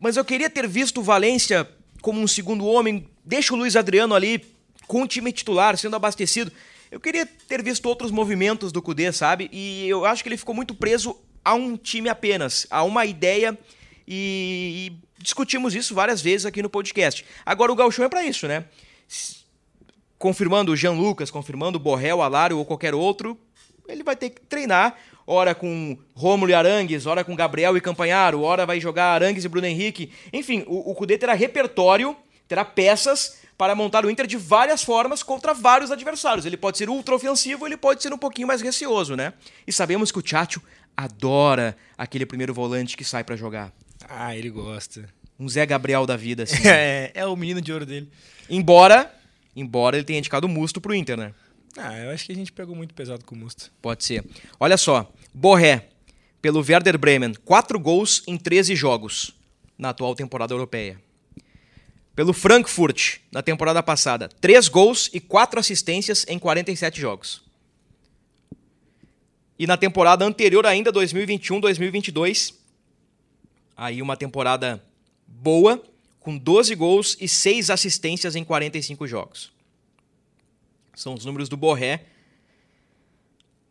[0.00, 1.68] Mas eu queria ter visto o Valência
[2.00, 3.08] como um segundo homem.
[3.24, 4.44] Deixa o Luiz Adriano ali
[4.88, 6.50] com o time titular, sendo abastecido.
[6.90, 9.48] Eu queria ter visto outros movimentos do Cudê, sabe?
[9.52, 13.56] E eu acho que ele ficou muito preso a um time apenas, a uma ideia.
[14.06, 17.24] E, e discutimos isso várias vezes aqui no podcast.
[17.46, 18.64] Agora o Galchão é para isso, né?
[20.22, 23.36] Confirmando o Jean Lucas, confirmando o Borrell, Alário ou qualquer outro,
[23.88, 24.94] ele vai ter que treinar,
[25.26, 29.48] ora com Rômulo e Arangues, ora com Gabriel e Campanharo, ora vai jogar Arangues e
[29.48, 30.12] Bruno Henrique.
[30.32, 35.24] Enfim, o, o Cudê terá repertório, terá peças para montar o Inter de várias formas
[35.24, 36.46] contra vários adversários.
[36.46, 39.32] Ele pode ser ultra ofensivo, ele pode ser um pouquinho mais receoso, né?
[39.66, 40.62] E sabemos que o Tchatcho
[40.96, 43.72] adora aquele primeiro volante que sai para jogar.
[44.08, 45.04] Ah, ele gosta.
[45.36, 46.68] Um Zé Gabriel da vida, assim.
[46.68, 48.08] É, é o menino de ouro dele.
[48.48, 49.12] embora,
[49.54, 51.34] embora ele tenha indicado o Musto pro Inter, né?
[51.76, 53.72] Ah, eu acho que a gente pegou muito pesado com o Musto.
[53.80, 54.24] Pode ser.
[54.60, 55.88] Olha só, Borré,
[56.40, 59.34] pelo Werder Bremen, 4 gols em 13 jogos
[59.78, 61.00] na atual temporada europeia.
[62.14, 67.42] Pelo Frankfurt, na temporada passada, 3 gols e 4 assistências em 47 jogos.
[69.58, 72.54] E na temporada anterior ainda, 2021-2022,
[73.76, 74.84] aí uma temporada
[75.26, 75.82] boa,
[76.22, 79.52] com 12 gols e 6 assistências em 45 jogos.
[80.94, 82.04] São os números do Borré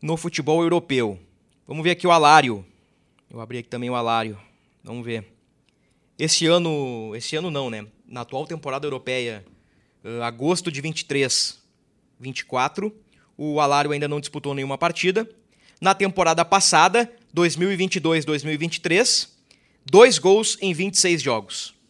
[0.01, 1.19] no futebol europeu.
[1.67, 2.65] Vamos ver aqui o Alário.
[3.29, 4.37] Eu abri aqui também o Alário.
[4.83, 5.25] Vamos ver.
[6.17, 7.87] Esse ano, esse ano não, né?
[8.05, 9.45] Na atual temporada europeia,
[10.03, 11.57] uh, agosto de 23,
[12.19, 12.93] 24,
[13.37, 15.29] o Alário ainda não disputou nenhuma partida.
[15.79, 19.29] Na temporada passada, 2022-2023,
[19.85, 21.80] dois gols em 26 jogos.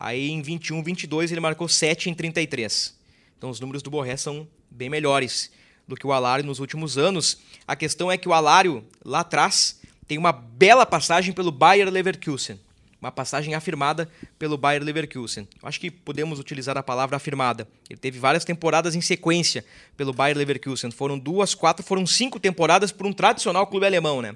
[0.00, 2.98] Aí em 21, 22 ele marcou 7 em 33.
[3.36, 5.50] Então os números do Borré são bem melhores
[5.86, 7.36] do que o Alário nos últimos anos.
[7.68, 12.58] A questão é que o Alário, lá atrás, tem uma bela passagem pelo Bayer Leverkusen.
[12.98, 15.46] Uma passagem afirmada pelo Bayer Leverkusen.
[15.62, 17.68] Acho que podemos utilizar a palavra afirmada.
[17.88, 19.64] Ele teve várias temporadas em sequência
[19.98, 20.90] pelo Bayer Leverkusen.
[20.90, 24.34] Foram duas, quatro, foram cinco temporadas por um tradicional clube alemão, né?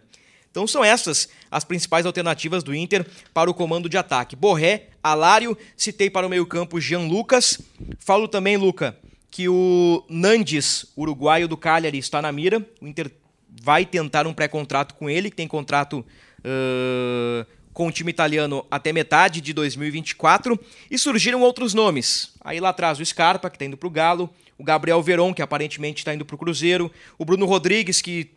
[0.55, 4.37] Então são essas as principais alternativas do Inter para o comando de ataque.
[4.37, 7.61] Borré, Alário, citei para o meio-campo Jean Lucas.
[7.99, 8.97] Falo também, Luca,
[9.33, 12.65] que o Nandes, uruguaio do Cagliari, está na mira.
[12.81, 13.11] O Inter
[13.65, 16.07] vai tentar um pré-contrato com ele, que tem contrato
[16.39, 20.57] uh, com o time italiano até metade de 2024.
[20.89, 22.33] E surgiram outros nomes.
[22.41, 24.31] Aí lá atrás o Scarpa, que está indo para o Galo.
[24.57, 26.93] O Gabriel Veron, que aparentemente está indo para o Cruzeiro.
[27.19, 28.31] O Bruno Rodrigues, que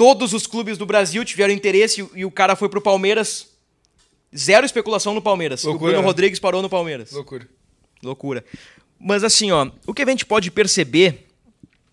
[0.00, 3.48] todos os clubes do Brasil tiveram interesse e o cara foi para o Palmeiras.
[4.34, 5.62] Zero especulação no Palmeiras.
[5.62, 6.06] Loucura, o Bruno né?
[6.06, 7.12] Rodrigues parou no Palmeiras.
[7.12, 7.46] Loucura.
[8.02, 8.42] Loucura.
[8.98, 11.26] Mas assim, ó, o que a gente pode perceber,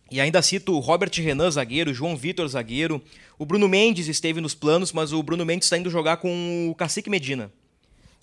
[0.09, 3.01] e ainda cito o Robert Renan, zagueiro, João Vitor, zagueiro,
[3.37, 6.75] o Bruno Mendes esteve nos planos, mas o Bruno Mendes está indo jogar com o
[6.75, 7.51] Cacique Medina,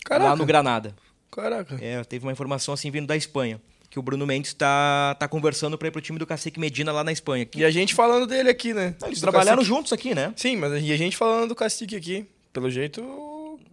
[0.03, 0.31] Caraca.
[0.31, 0.97] lá no Granada.
[1.31, 1.77] Caraca.
[1.79, 3.61] É, teve uma informação assim vindo da Espanha,
[3.95, 7.05] que o Bruno Mendes está tá conversando para ir pro time do Cacique Medina lá
[7.05, 7.47] na Espanha.
[7.55, 8.97] E a gente falando dele aqui, né?
[9.07, 9.77] Eles trabalharam Cacique.
[9.77, 10.35] juntos aqui, né?
[10.35, 12.27] Sim, mas e a gente falando do Cacique aqui.
[12.53, 13.01] Pelo jeito,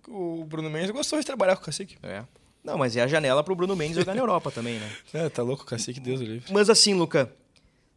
[0.08, 1.98] o Bruno Mendes gostou de trabalhar com o Cacique.
[2.04, 2.22] É.
[2.64, 4.92] Não, mas é a janela pro Bruno Mendes jogar na Europa também, né?
[5.12, 6.54] É, tá louco o Cacique, Deus o livre.
[6.54, 7.34] Mas assim, Luca,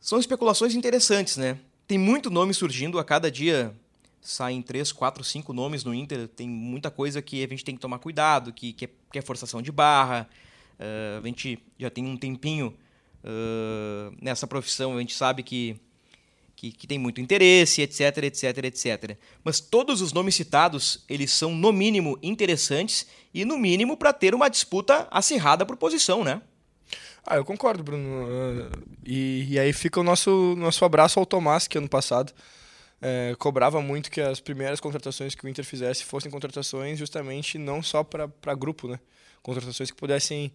[0.00, 1.58] são especulações interessantes, né?
[1.86, 3.70] Tem muito nome surgindo, a cada dia
[4.22, 6.26] saem três, quatro, cinco nomes no Inter.
[6.26, 9.20] Tem muita coisa que a gente tem que tomar cuidado, que, que, é, que é
[9.20, 10.26] forçação de barra.
[10.78, 12.74] Eh, a gente já tem um tempinho
[13.22, 15.76] eh, nessa profissão, a gente sabe que,
[16.54, 19.16] que, que tem muito interesse, etc, etc, etc.
[19.42, 24.34] Mas todos os nomes citados, eles são, no mínimo, interessantes e, no mínimo, para ter
[24.34, 26.40] uma disputa acirrada por posição, né?
[27.26, 28.26] Ah, eu concordo, Bruno.
[28.26, 32.32] Ah, E, e aí fica o nosso, nosso abraço ao Tomás, que ano passado
[33.00, 37.82] eh, cobrava muito que as primeiras contratações que o Inter fizesse fossem contratações justamente não
[37.82, 38.98] só para grupo, né?
[39.44, 40.50] Contratações que pudessem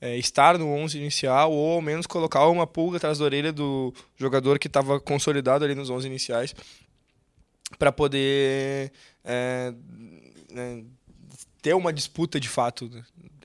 [0.00, 3.94] eh, estar no 11 inicial ou ao menos colocar uma pulga atrás da orelha do
[4.16, 6.54] jogador que estava consolidado ali nos 11 iniciais
[7.78, 8.90] para poder
[9.24, 9.72] eh,
[10.50, 10.82] né,
[11.62, 12.90] ter uma disputa de fato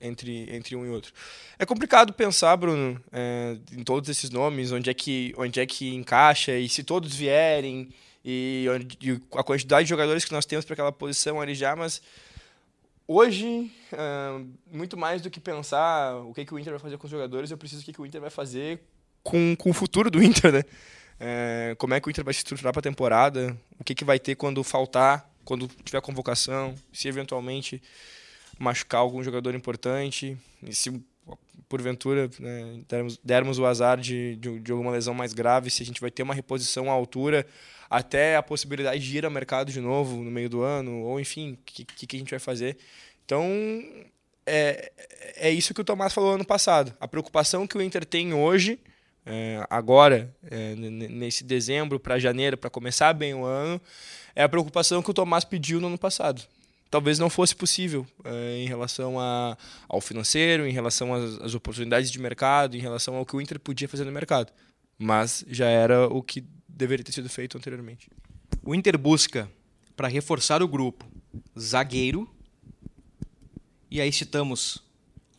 [0.01, 1.13] entre, entre um e outro.
[1.59, 5.93] É complicado pensar, Bruno, é, em todos esses nomes, onde é que, onde é que
[5.93, 7.89] encaixa e se todos vierem
[8.25, 11.75] e, onde- e a quantidade de jogadores que nós temos para aquela posição ali já,
[11.75, 12.01] mas
[13.07, 14.41] hoje, ah,
[14.71, 17.49] muito mais do que pensar o que, que o Inter vai fazer com os jogadores,
[17.49, 18.81] eu preciso o que, que o Inter vai fazer
[19.23, 20.63] com, com o futuro do Inter, né?
[21.19, 24.05] É, como é que o Inter vai se estruturar para a temporada, o que, que
[24.05, 27.81] vai ter quando faltar, quando tiver convocação, se eventualmente
[28.59, 30.37] machucar algum jogador importante,
[30.71, 31.01] se
[31.67, 35.85] porventura né, dermos, dermos o azar de, de, de alguma lesão mais grave, se a
[35.85, 37.45] gente vai ter uma reposição à altura,
[37.89, 41.53] até a possibilidade de ir ao mercado de novo no meio do ano, ou enfim,
[41.53, 42.77] o que, que, a gente vai fazer.
[43.25, 43.43] Então,
[44.45, 44.91] é,
[45.35, 46.93] é isso que o Tomás falou ano passado.
[46.99, 48.79] A preocupação que o Inter tem hoje,
[49.25, 53.81] é, agora, é, nesse dezembro para janeiro, para começar bem o ano,
[54.35, 56.41] é a preocupação que o Tomás pediu no ano passado.
[56.89, 59.57] Talvez não fosse possível é, em relação a,
[59.89, 63.59] ao financeiro, em relação às, às oportunidades de mercado, em relação ao que o Inter
[63.59, 64.51] podia fazer no mercado.
[64.97, 68.09] Mas já era o que deveria ter sido feito anteriormente.
[68.63, 69.49] O Inter busca,
[69.95, 71.05] para reforçar o grupo,
[71.57, 72.29] zagueiro.
[73.89, 74.83] E aí citamos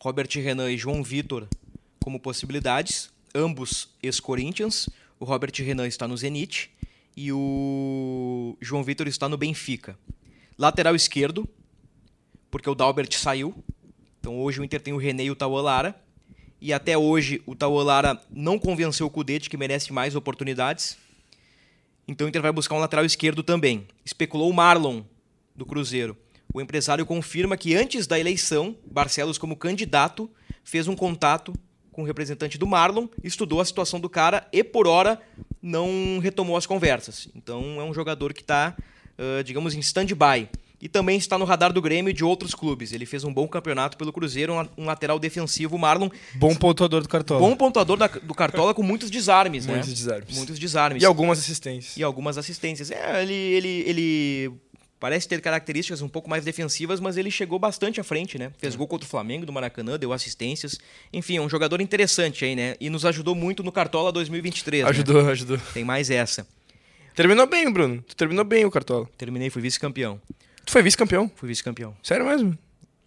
[0.01, 1.47] Robert Renan e João Vitor
[1.99, 4.89] como possibilidades, ambos ex-Corinthians.
[5.19, 6.71] O Robert Renan está no Zenit
[7.15, 9.97] e o João Vitor está no Benfica.
[10.59, 11.47] Lateral esquerdo,
[12.51, 13.63] porque o Dalbert saiu.
[14.19, 15.95] Então hoje o Inter tem o René e o Tauolara.
[16.59, 20.97] E até hoje o Tauolara não convenceu o Cudê de que merece mais oportunidades.
[22.05, 23.87] Então o Inter vai buscar um lateral esquerdo também.
[24.03, 25.03] Especulou o Marlon,
[25.55, 26.17] do Cruzeiro.
[26.53, 30.29] O empresário confirma que antes da eleição, Barcelos, como candidato,
[30.61, 31.53] fez um contato
[31.89, 35.21] com o representante do Marlon, estudou a situação do cara e, por hora,
[35.61, 37.29] não retomou as conversas.
[37.33, 38.75] Então é um jogador que está,
[39.19, 40.49] uh, digamos, em stand-by
[40.81, 42.93] e também está no radar do Grêmio e de outros clubes.
[42.93, 46.09] Ele fez um bom campeonato pelo Cruzeiro, um lateral defensivo, Marlon.
[46.35, 47.39] Bom pontuador do Cartola.
[47.39, 49.93] Bom pontuador da, do Cartola com muitos desarmes, muitos né?
[49.93, 50.37] Muitos desarmes.
[50.37, 51.03] Muitos desarmes.
[51.03, 51.97] E algumas assistências.
[51.97, 52.91] E algumas assistências.
[52.91, 54.51] É, ele, ele, ele
[54.99, 58.51] parece ter características um pouco mais defensivas, mas ele chegou bastante à frente, né?
[58.57, 58.77] Fez é.
[58.77, 60.77] gol contra o Flamengo do Maracanã, deu assistências.
[61.11, 62.75] Enfim, é um jogador interessante aí, né?
[62.79, 64.85] E nos ajudou muito no Cartola 2023.
[64.85, 65.31] Ajudou, né?
[65.31, 65.57] ajudou.
[65.73, 66.47] Tem mais essa.
[67.15, 68.03] Terminou bem, Bruno.
[68.07, 69.07] Tu terminou bem o Cartola.
[69.17, 70.21] Terminei, fui vice-campeão.
[70.65, 71.31] Tu foi vice-campeão?
[71.35, 71.95] Fui vice-campeão.
[72.03, 72.57] Sério mesmo?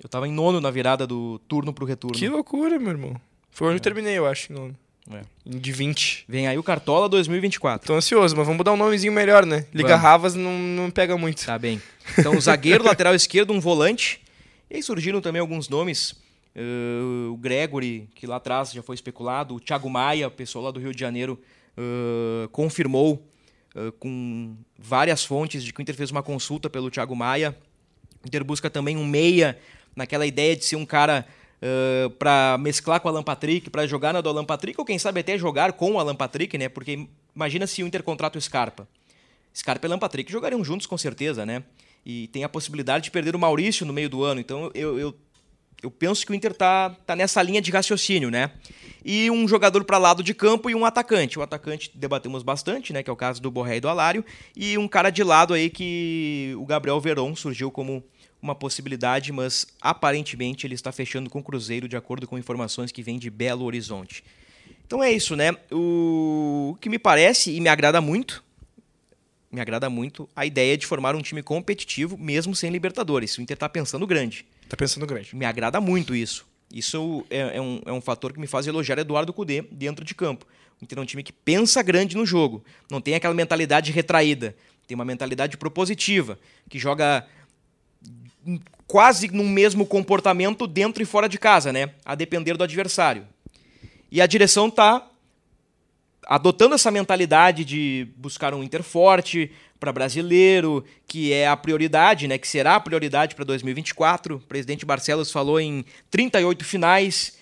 [0.03, 2.19] Eu tava em nono na virada do turno pro retorno.
[2.19, 3.21] Que loucura, meu irmão.
[3.51, 3.79] Foi onde é.
[3.79, 4.77] eu terminei, eu acho, em nono.
[5.11, 5.23] É.
[5.45, 6.25] De 20.
[6.29, 7.87] Vem aí o Cartola 2024.
[7.87, 9.67] Tô ansioso, mas vamos mudar um nomezinho melhor, né?
[9.73, 9.97] Liga.
[9.97, 11.45] Ravas não, não pega muito.
[11.45, 11.81] Tá bem.
[12.19, 14.21] Então, zagueiro, lateral esquerdo, um volante.
[14.71, 16.13] E aí surgiram também alguns nomes.
[16.55, 19.55] Uh, o Gregory, que lá atrás já foi especulado.
[19.55, 21.41] O Thiago Maia, pessoal lá do Rio de Janeiro,
[21.77, 23.23] uh, confirmou
[23.99, 27.57] com várias fontes de que o Inter fez uma consulta pelo Thiago Maia.
[28.23, 29.59] O Inter busca também um meia,
[29.97, 31.27] naquela ideia de ser um cara
[31.63, 34.99] uh, para mesclar com o Alan Patrick, para jogar na do Alan Patrick, ou quem
[34.99, 36.69] sabe até jogar com o Alan Patrick, né?
[36.69, 38.87] Porque imagina se o Inter contrata o Scarpa.
[39.55, 41.63] Scarpa e Alan Patrick jogariam juntos com certeza, né?
[42.05, 44.41] E tem a possibilidade de perder o Maurício no meio do ano.
[44.41, 45.15] Então eu, eu,
[45.83, 48.53] eu penso que o Inter tá, tá nessa linha de raciocínio, né?
[49.05, 51.39] E um jogador para lado de campo e um atacante.
[51.39, 53.03] O atacante debatemos bastante, né?
[53.03, 54.25] Que é o caso do Borré e do Alário.
[54.57, 58.03] E um cara de lado aí que o Gabriel Veron surgiu como
[58.41, 63.03] uma possibilidade, mas aparentemente ele está fechando com o Cruzeiro, de acordo com informações que
[63.03, 64.25] vêm de Belo Horizonte.
[64.87, 65.57] Então é isso, né?
[65.71, 68.45] O que me parece e me agrada muito,
[69.51, 73.37] me agrada muito a ideia de formar um time competitivo, mesmo sem Libertadores.
[73.37, 74.45] O Inter está pensando grande.
[74.73, 75.37] Está pensando grande.
[75.37, 76.47] Me agrada muito isso.
[76.73, 80.15] Isso é, é, um, é um fator que me faz elogiar Eduardo Cudê dentro de
[80.15, 80.47] campo.
[80.81, 82.65] O Inter é um time que pensa grande no jogo.
[82.91, 84.57] Não tem aquela mentalidade retraída.
[84.87, 86.39] Tem uma mentalidade propositiva,
[86.71, 87.27] que joga
[88.87, 91.91] quase no mesmo comportamento dentro e fora de casa, né?
[92.03, 93.29] A depender do adversário.
[94.11, 95.07] E a direção está
[96.33, 102.39] adotando essa mentalidade de buscar um Inter forte para brasileiro, que é a prioridade, né?
[102.39, 104.37] Que será a prioridade para 2024.
[104.37, 107.37] O presidente Barcelos falou em 38 finais,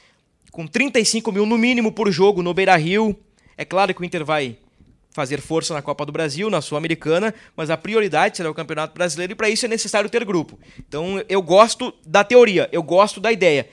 [0.50, 3.16] com 35 mil no mínimo por jogo no Beira Rio.
[3.56, 4.56] É claro que o Inter vai
[5.12, 9.34] fazer força na Copa do Brasil, na Sul-Americana, mas a prioridade será o Campeonato Brasileiro
[9.34, 10.58] e para isso é necessário ter grupo.
[10.80, 13.68] Então eu gosto da teoria, eu gosto da ideia.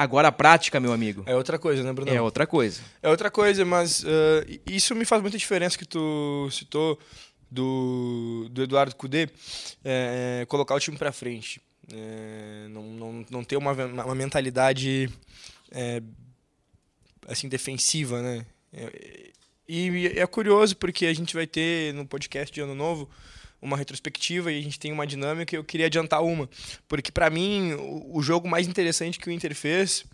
[0.00, 1.24] Agora a prática, meu amigo.
[1.26, 2.10] É outra coisa, né, Bruno?
[2.10, 2.80] É outra coisa.
[3.02, 6.98] É outra coisa, mas uh, isso me faz muita diferença que tu citou
[7.50, 9.28] do, do Eduardo Cudê,
[9.84, 11.60] é, colocar o time para frente.
[11.92, 15.10] É, não, não, não ter uma, uma mentalidade
[15.70, 16.00] é,
[17.28, 18.46] assim defensiva, né?
[19.68, 23.06] E é curioso porque a gente vai ter no podcast de Ano Novo
[23.62, 26.48] uma retrospectiva e a gente tem uma dinâmica eu queria adiantar uma.
[26.88, 30.04] Porque para mim, o, jogo mais interessante que o Inter fez,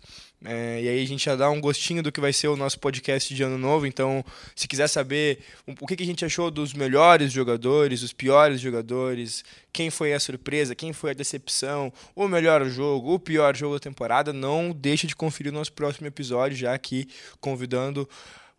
[0.43, 2.79] é, e aí a gente já dá um gostinho do que vai ser o nosso
[2.79, 4.23] podcast de Ano Novo, então
[4.55, 5.39] se quiser saber
[5.79, 10.19] o que, que a gente achou dos melhores jogadores, os piores jogadores, quem foi a
[10.19, 15.07] surpresa, quem foi a decepção, o melhor jogo, o pior jogo da temporada, não deixe
[15.07, 17.07] de conferir o nosso próximo episódio, já aqui
[17.39, 18.07] convidando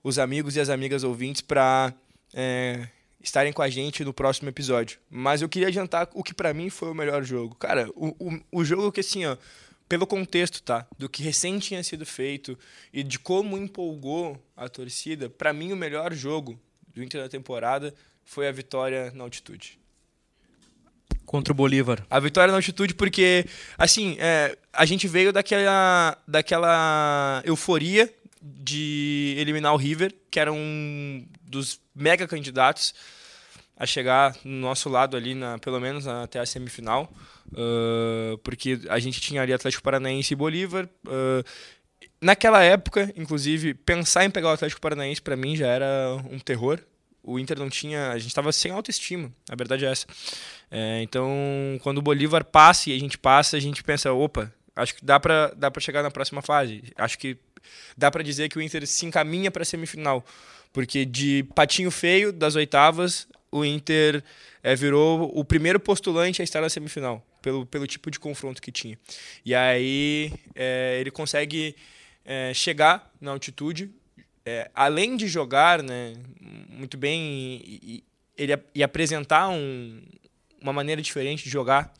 [0.03, 1.93] os amigos e as amigas ouvintes para
[2.35, 2.89] é,
[3.23, 4.99] estarem com a gente no próximo episódio.
[5.11, 7.55] Mas eu queria adiantar o que para mim foi o melhor jogo.
[7.55, 9.37] Cara, o, o, o jogo que assim, ó,
[9.89, 10.87] pelo contexto, tá?
[10.99, 12.59] Do que recém tinha sido feito
[12.93, 16.61] e de como empolgou a torcida, para mim o melhor jogo
[16.95, 19.79] do Inter da temporada foi a vitória na altitude.
[21.25, 22.07] Contra o Bolívar.
[22.09, 23.45] A vitória na altitude, porque,
[23.77, 31.27] assim, é, a gente veio daquela, daquela euforia de eliminar o River, que era um
[31.43, 32.95] dos mega candidatos
[33.77, 37.13] a chegar no nosso lado ali, na, pelo menos até a semifinal,
[37.53, 40.89] uh, porque a gente tinha ali Atlético Paranaense e Bolívar.
[41.07, 41.45] Uh,
[42.21, 45.87] naquela época, inclusive, pensar em pegar o Atlético Paranaense para mim já era
[46.31, 46.81] um terror.
[47.23, 50.07] O Inter não tinha, a gente estava sem autoestima, a verdade é essa.
[50.71, 51.31] É, então,
[51.83, 55.19] quando o Bolívar passa e a gente passa, a gente pensa, opa, acho que dá
[55.21, 56.83] para dá para chegar na próxima fase.
[56.97, 57.37] Acho que
[57.97, 60.25] dá para dizer que o Inter se encaminha para a semifinal.
[60.73, 64.23] Porque de patinho feio das oitavas, o Inter
[64.63, 68.71] é, virou o primeiro postulante a estar na semifinal, pelo, pelo tipo de confronto que
[68.71, 68.99] tinha.
[69.45, 71.75] E aí é, ele consegue
[72.25, 73.91] é, chegar na altitude,
[74.75, 76.15] além de jogar né,
[76.71, 78.03] muito bem e,
[78.35, 80.01] ele, e apresentar um,
[80.59, 81.93] uma maneira diferente de jogar,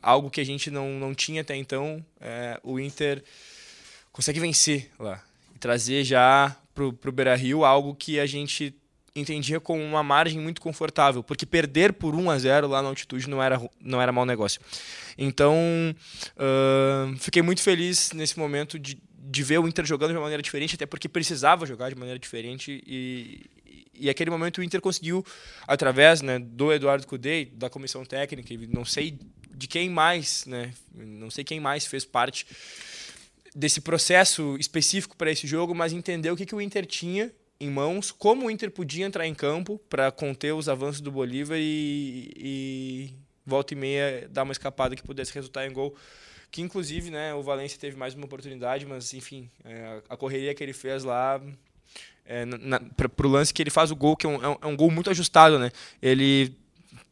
[0.00, 2.04] algo que a gente não, não tinha até então,
[2.62, 3.24] o Inter
[4.12, 5.22] consegue vencer lá
[5.54, 8.74] e trazer já para o Beira Rio algo que a gente
[9.14, 13.28] entendia como uma margem muito confortável, porque perder por 1 a 0 lá na altitude
[13.28, 14.60] não era, não era mau negócio.
[15.18, 15.54] Então,
[16.36, 20.42] uh, fiquei muito feliz nesse momento de, de ver o Inter jogando de uma maneira
[20.42, 23.50] diferente, até porque precisava jogar de maneira diferente e,
[23.92, 25.24] e aquele momento o Inter conseguiu,
[25.66, 29.18] através né, do Eduardo Cudê, da comissão técnica, não sei
[29.54, 32.46] de quem mais, né, não sei quem mais fez parte
[33.54, 37.30] desse processo específico para esse jogo, mas entendeu o que, que o Inter tinha
[37.60, 41.56] em mãos, como o Inter podia entrar em campo para conter os avanços do Bolívar
[41.60, 43.14] e, e,
[43.46, 45.94] volta e meia dar uma escapada que pudesse resultar em gol.
[46.50, 50.62] Que inclusive, né, o Valência teve mais uma oportunidade, mas enfim, é, a correria que
[50.62, 51.40] ele fez lá
[52.26, 52.44] é,
[52.96, 55.08] para o lance que ele faz o gol, que é um, é um gol muito
[55.08, 55.70] ajustado, né?
[56.00, 56.56] Ele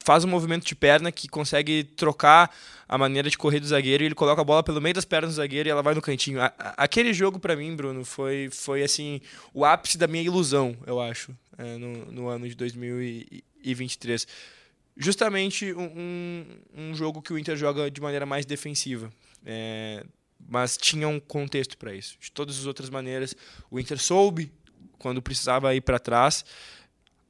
[0.04, 2.54] faz um movimento de perna que consegue trocar
[2.88, 5.34] a maneira de correr do zagueiro e ele coloca a bola pelo meio das pernas
[5.34, 6.40] do zagueiro e ela vai no cantinho.
[6.40, 9.20] A, aquele jogo para mim, Bruno, foi, foi assim
[9.54, 14.26] o ápice da minha ilusão, eu acho, é, no, no ano de 2023.
[14.96, 16.44] Justamente um,
[16.76, 19.12] um, jogo que o Inter joga de maneira mais defensiva.
[19.46, 20.04] É,
[20.48, 22.16] mas tinha um contexto para isso.
[22.20, 23.34] De todas as outras maneiras,
[23.70, 24.50] o Inter soube
[24.98, 26.44] quando precisava ir para trás.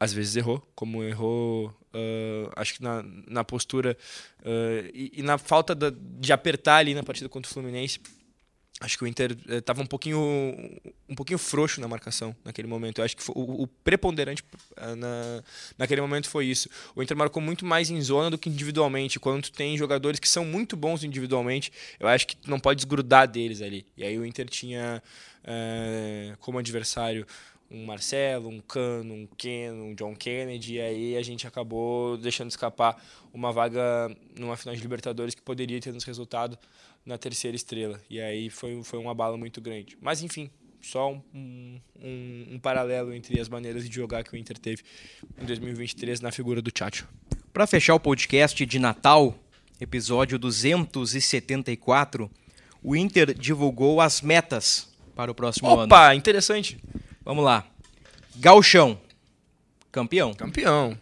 [0.00, 3.96] Às vezes errou, como errou Uh, acho que na, na postura
[4.42, 8.00] uh, e, e, na falta da, de apertar ali na partida contra o Fluminense.
[8.78, 10.18] Acho que o Inter estava eh, um pouquinho
[11.06, 12.98] um pouquinho frouxo na marcação naquele momento.
[12.98, 14.42] Eu acho que foi, o, o, preponderante
[14.78, 15.42] uh, na,
[15.76, 16.66] naquele momento foi isso.
[16.94, 19.20] O Inter marcou muito mais em zona do que individualmente.
[19.20, 22.76] Quando tu tem jogadores que são muito bons individualmente, eu acho que tu não pode
[22.76, 23.84] desgrudar deles ali.
[23.98, 25.02] E aí o Inter tinha
[26.38, 27.26] como adversário
[27.70, 32.50] um Marcelo, um Cano, um Ken, um John Kennedy, e aí a gente acabou deixando
[32.50, 33.00] escapar
[33.32, 36.58] uma vaga numa final de Libertadores que poderia ter nos resultado
[37.06, 38.00] na terceira estrela.
[38.10, 39.96] E aí foi, foi uma bala muito grande.
[40.00, 40.50] Mas enfim,
[40.80, 44.82] só um, um, um paralelo entre as maneiras de jogar que o Inter teve
[45.40, 47.08] em 2023 na figura do Chacho.
[47.52, 49.36] Para fechar o podcast de Natal,
[49.80, 52.30] episódio 274,
[52.82, 55.86] o Inter divulgou as metas para o próximo Opa, ano.
[55.86, 56.78] Opa, interessante.
[57.24, 57.66] Vamos lá.
[58.36, 58.98] Galchão.
[59.92, 60.34] Campeão.
[60.34, 60.96] Campeão.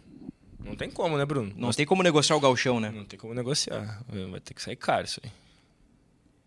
[0.63, 1.51] Não tem como, né, Bruno?
[1.55, 2.91] Não tem como negociar o galchão, né?
[2.93, 4.01] Não tem como negociar.
[4.29, 5.31] Vai ter que sair caro isso aí.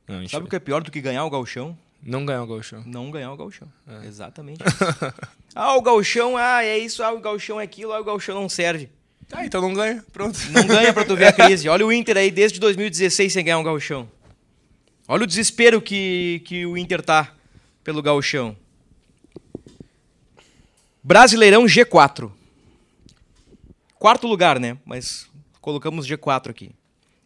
[0.07, 1.77] Não, Sabe o que é pior do que ganhar o galchão?
[2.03, 2.83] Não ganhar o galchão.
[2.85, 3.69] Não ganhar o galchão.
[3.87, 4.07] É.
[4.07, 4.63] Exatamente.
[5.55, 8.49] ah, o galchão, ah, é isso, ah, o galchão é aquilo, ah, o galchão não
[8.49, 8.91] serve.
[9.31, 10.05] Ah, então não ganha.
[10.13, 10.39] Pronto.
[10.51, 11.69] Não ganha pra tu ver a crise.
[11.69, 14.09] Olha o Inter aí desde 2016 sem ganhar um galchão.
[15.07, 17.35] Olha o desespero que, que o Inter tá
[17.83, 18.57] pelo galchão.
[21.03, 22.31] Brasileirão G4.
[23.99, 24.79] Quarto lugar, né?
[24.85, 25.29] Mas
[25.61, 26.73] colocamos G4 aqui.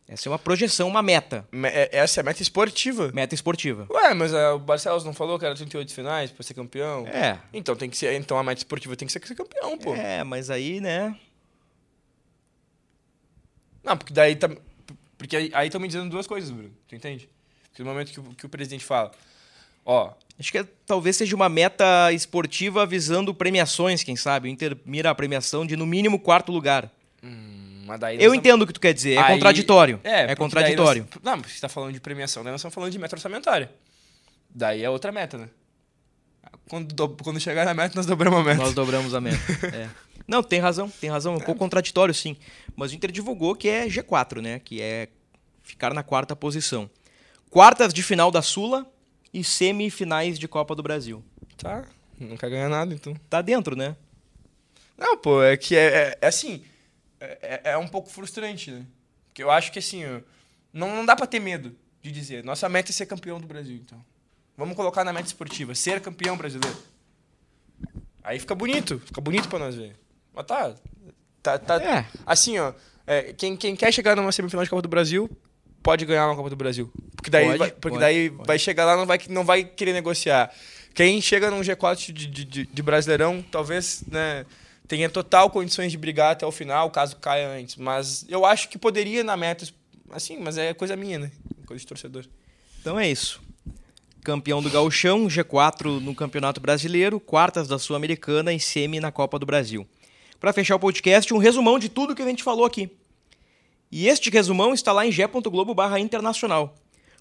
[0.08, 1.46] Essa é uma projeção, uma meta.
[1.64, 3.10] É, essa é a meta esportiva.
[3.12, 3.86] Meta esportiva.
[3.90, 7.06] Ué, mas uh, o Barcelos não falou que era 38 finais pra ser campeão?
[7.08, 7.40] É.
[7.52, 8.14] Então tem que ser.
[8.14, 9.94] Então a meta esportiva tem que ser, campeão, pô.
[9.96, 11.18] É, mas aí, né?
[13.82, 14.48] Não, porque daí tá.
[15.18, 16.72] Porque aí estão me dizendo duas coisas, Bruno.
[16.86, 17.28] Tu entende?
[17.70, 19.10] Porque no momento que, que o presidente fala,
[19.86, 24.48] ó, Acho que é, talvez seja uma meta esportiva visando premiações, quem sabe.
[24.48, 26.92] O Inter mira a premiação de no mínimo quarto lugar.
[27.22, 27.86] Hum,
[28.18, 29.34] Eu entendo o que tu quer dizer, é aí...
[29.34, 29.98] contraditório.
[30.04, 31.08] É, é contraditório.
[31.10, 31.22] Nós...
[31.22, 33.72] Não, você está falando de premiação, daí nós estamos falando de meta orçamentária.
[34.54, 35.48] Daí é outra meta, né?
[36.68, 37.08] Quando, do...
[37.08, 38.62] Quando chegar na meta, nós dobramos a meta.
[38.62, 39.36] Nós dobramos a meta.
[39.74, 39.88] é.
[40.28, 41.34] Não, tem razão, tem razão.
[41.34, 42.36] É um pouco contraditório, sim.
[42.74, 44.58] Mas o Inter divulgou que é G4, né?
[44.58, 45.08] Que é
[45.62, 46.90] ficar na quarta posição.
[47.48, 48.84] Quartas de final da Sula,
[49.36, 51.22] e semifinais de Copa do Brasil.
[51.58, 51.86] Tá,
[52.18, 53.14] não quer ganhar nada, então.
[53.28, 53.94] Tá dentro, né?
[54.96, 56.64] Não, pô, é que é, é, é assim,
[57.20, 58.86] é, é, um pouco frustrante, né?
[59.26, 60.04] Porque eu acho que assim,
[60.72, 63.76] não, não dá pra ter medo de dizer, nossa meta é ser campeão do Brasil,
[63.76, 64.02] então.
[64.56, 66.78] Vamos colocar na meta esportiva, ser campeão brasileiro.
[68.24, 69.94] Aí fica bonito, fica bonito pra nós ver.
[70.32, 70.74] Mas tá,
[71.42, 72.06] tá, tá é.
[72.24, 72.72] assim, ó,
[73.06, 75.30] é, quem, quem quer chegar numa semifinal de Copa do Brasil
[75.86, 76.90] pode ganhar uma Copa do Brasil.
[77.14, 78.46] Porque daí, pode, vai, porque pode, daí pode.
[78.48, 80.52] vai chegar lá não vai não vai querer negociar.
[80.92, 84.44] Quem chega num G4 de, de, de Brasileirão, talvez né,
[84.88, 87.76] tenha total condições de brigar até o final, caso caia antes.
[87.76, 89.64] Mas eu acho que poderia na meta,
[90.10, 91.30] assim, mas é coisa minha, né?
[91.66, 92.24] Coisa de torcedor.
[92.80, 93.40] Então é isso.
[94.24, 99.46] campeão do Gauchão, G4 no Campeonato Brasileiro, quartas da Sul-Americana e semi na Copa do
[99.46, 99.86] Brasil.
[100.40, 102.90] Para fechar o podcast, um resumão de tudo que a gente falou aqui.
[103.96, 106.74] E este resumão está lá em g.globo barra internacional.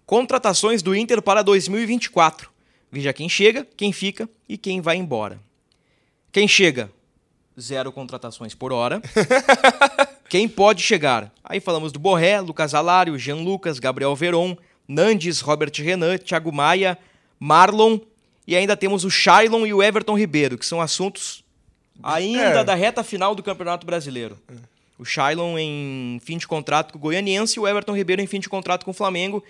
[0.06, 2.50] Contratações do Inter para 2024.
[2.92, 5.40] Veja quem chega, quem fica e quem vai embora.
[6.34, 6.92] Quem chega?
[7.58, 9.02] Zero contratações por hora.
[10.28, 11.32] quem pode chegar?
[11.42, 16.98] Aí falamos do Borré, Lucas Alário, Jean Lucas, Gabriel Veron, Nandes, Robert Renan, Thiago Maia,
[17.40, 18.00] Marlon
[18.46, 21.42] e ainda temos o Shailon e o Everton Ribeiro, que são assuntos
[22.04, 22.64] ainda É.
[22.66, 24.38] da reta final do Campeonato Brasileiro.
[24.98, 28.40] O Shailon em fim de contrato com o Goianiense e o Everton Ribeiro em fim
[28.40, 29.44] de contrato com o Flamengo.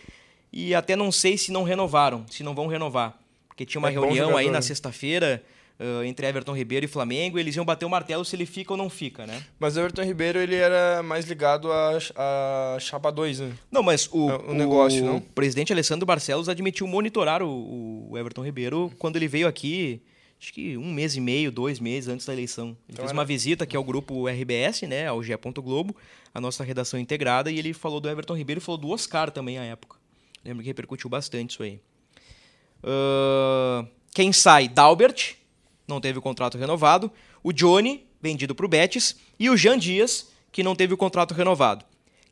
[0.52, 3.18] E até não sei se não renovaram, se não vão renovar.
[3.48, 4.62] Porque tinha uma É reunião aí na né?
[4.62, 5.44] sexta-feira
[5.80, 7.38] ah, entre Everton Ribeiro e Flamengo.
[7.38, 9.44] E eles iam bater o martelo se ele fica ou não fica, né?
[9.60, 13.52] Mas o Everton Ribeiro, ele era mais ligado à, à Chapa 2, né?
[13.72, 15.20] Não, mas o, É, o negócio, não?
[15.20, 20.02] presidente Alessandro Barcelos admitiu monitorar o, o Everton Ribeiro quando ele veio aqui,
[20.40, 22.68] acho que um mês e meio, dois meses antes da eleição.
[22.70, 25.34] Ele Então fez era- uma visita aqui ao grupo RBS, né, ao GE.
[25.58, 25.96] Globo,
[26.34, 29.58] a nossa redação integrada, e ele falou do Everton Ribeiro e falou do Oscar também
[29.58, 29.98] à época.
[30.44, 31.80] Lembro que repercutiu bastante isso aí.
[32.84, 34.68] Ah, quem sai?
[34.68, 35.36] Dalbert,
[35.88, 37.12] não teve o contrato renovado.
[37.44, 39.16] O Johnny, vendido para o Betis.
[39.40, 41.84] E o Jean Dias, que não teve o contrato renovado.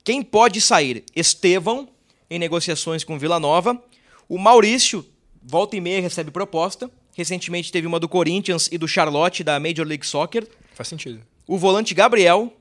[0.03, 1.03] Quem pode sair?
[1.15, 1.89] Estevão,
[2.29, 3.81] em negociações com Vila Nova.
[4.27, 5.05] O Maurício,
[5.41, 6.89] volta e meia, recebe proposta.
[7.15, 10.47] Recentemente teve uma do Corinthians e do Charlotte, da Major League Soccer.
[10.73, 11.21] Faz sentido.
[11.47, 12.51] O volante Gabriel,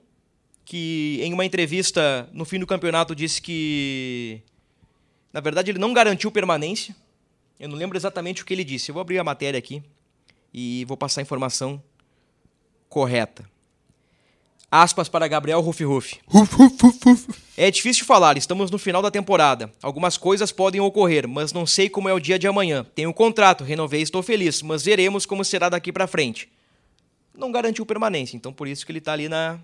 [0.65, 4.43] que em uma entrevista no fim do campeonato disse que.
[5.33, 6.95] Na verdade, ele não garantiu permanência.
[7.59, 8.91] Eu não lembro exatamente o que ele disse.
[8.91, 9.83] Eu vou abrir a matéria aqui
[10.53, 11.83] e vou passar a informação
[12.89, 13.49] correta.
[14.75, 16.19] Aspas para Gabriel Rufi Rufi.
[17.55, 19.71] É difícil falar, estamos no final da temporada.
[19.83, 22.87] Algumas coisas podem ocorrer, mas não sei como é o dia de amanhã.
[22.95, 26.51] Tenho um contrato, renovei e estou feliz, mas veremos como será daqui para frente.
[27.37, 29.61] Não garantiu permanência, então por isso que ele tá ali na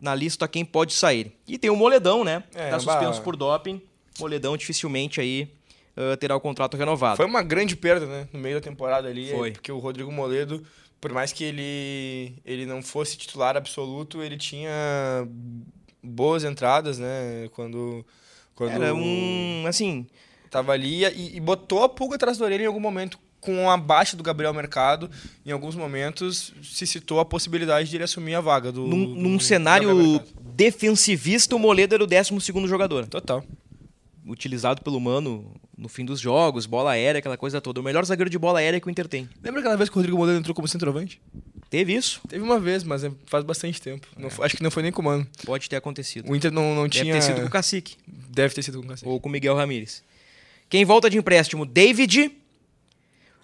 [0.00, 1.32] na lista quem pode sair.
[1.46, 2.42] E tem o Moledão, né?
[2.52, 3.24] É, tá suspenso bah.
[3.24, 3.80] por doping.
[4.18, 5.48] Moledão dificilmente aí
[5.96, 7.16] ah, terá o contrato renovado.
[7.16, 8.28] Foi uma grande perda, né?
[8.32, 9.30] No meio da temporada ali.
[9.30, 9.52] Foi.
[9.52, 10.66] Porque o Rodrigo Moledo,
[11.02, 14.70] por mais que ele, ele não fosse titular absoluto, ele tinha
[16.02, 17.48] boas entradas, né?
[17.52, 18.06] Quando,
[18.54, 20.06] quando Era um, assim,
[20.48, 23.18] tava ali e, e botou a pulga atrás da orelha em algum momento.
[23.40, 25.10] Com a baixa do Gabriel Mercado,
[25.44, 28.86] em alguns momentos se citou a possibilidade de ele assumir a vaga do.
[28.86, 29.88] num, do- num do cenário
[30.54, 33.04] defensivista, o Moledo era o 12 segundo jogador.
[33.08, 33.44] Total.
[34.24, 37.80] Utilizado pelo Mano no fim dos jogos, bola aérea, aquela coisa toda.
[37.80, 39.28] O melhor zagueiro de bola aérea que o Inter tem.
[39.42, 41.20] Lembra aquela vez que o Rodrigo Moledo entrou como centroavante?
[41.68, 42.20] Teve isso?
[42.28, 44.06] Teve uma vez, mas é- faz bastante tempo.
[44.16, 45.26] Não foi- acho que não foi nem com o Mano.
[45.44, 46.30] Pode ter acontecido.
[46.30, 47.14] O Inter não, não Deve tinha.
[47.14, 47.96] ter sido com o Cacique.
[48.06, 49.08] Deve ter sido com o Cacique.
[49.08, 50.04] ou com Miguel Ramírez.
[50.68, 51.66] Quem volta de empréstimo?
[51.66, 52.30] David.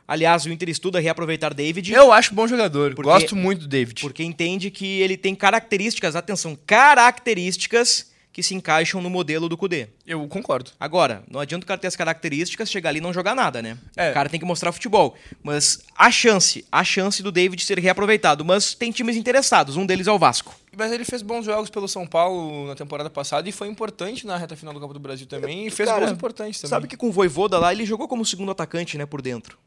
[0.07, 2.95] Aliás, o Inter estuda reaproveitar David, Eu acho bom jogador.
[2.95, 4.01] Porque- Gosto muito do David.
[4.01, 9.89] porque entende que ele tem características, atenção, características que se encaixam no modelo do Cudê.
[10.07, 10.71] Eu concordo.
[10.79, 13.77] Agora, não adianta o cara ter as características, chegar ali e não jogar nada, né?
[13.97, 14.11] É.
[14.11, 15.17] O cara tem que mostrar futebol.
[15.43, 18.45] Mas a chance, a chance do David ser reaproveitado.
[18.45, 20.55] Mas tem times interessados, um deles é o Vasco.
[20.77, 24.37] Mas ele fez bons jogos pelo São Paulo na temporada passada e foi importante na
[24.37, 25.67] reta final do Copa do Brasil também.
[25.67, 26.71] E fez Cara, gols importantes também.
[26.71, 29.59] Sabe que com o Voivoda lá, ele jogou como segundo atacante, né, por dentro.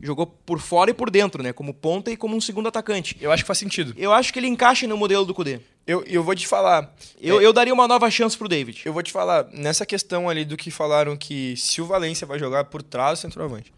[0.00, 3.16] Jogou por fora e por dentro, né, como ponta e como um segundo atacante.
[3.20, 3.94] Eu acho que faz sentido.
[3.96, 5.60] Eu acho que ele encaixa no modelo do Cudê.
[5.86, 6.94] Eu, eu vou te falar.
[7.20, 8.82] Eu, é, eu daria uma nova chance pro David.
[8.84, 12.38] eu vou te falar, nessa questão ali do que falaram que se o Valência vai
[12.38, 13.72] jogar por trás do centroavante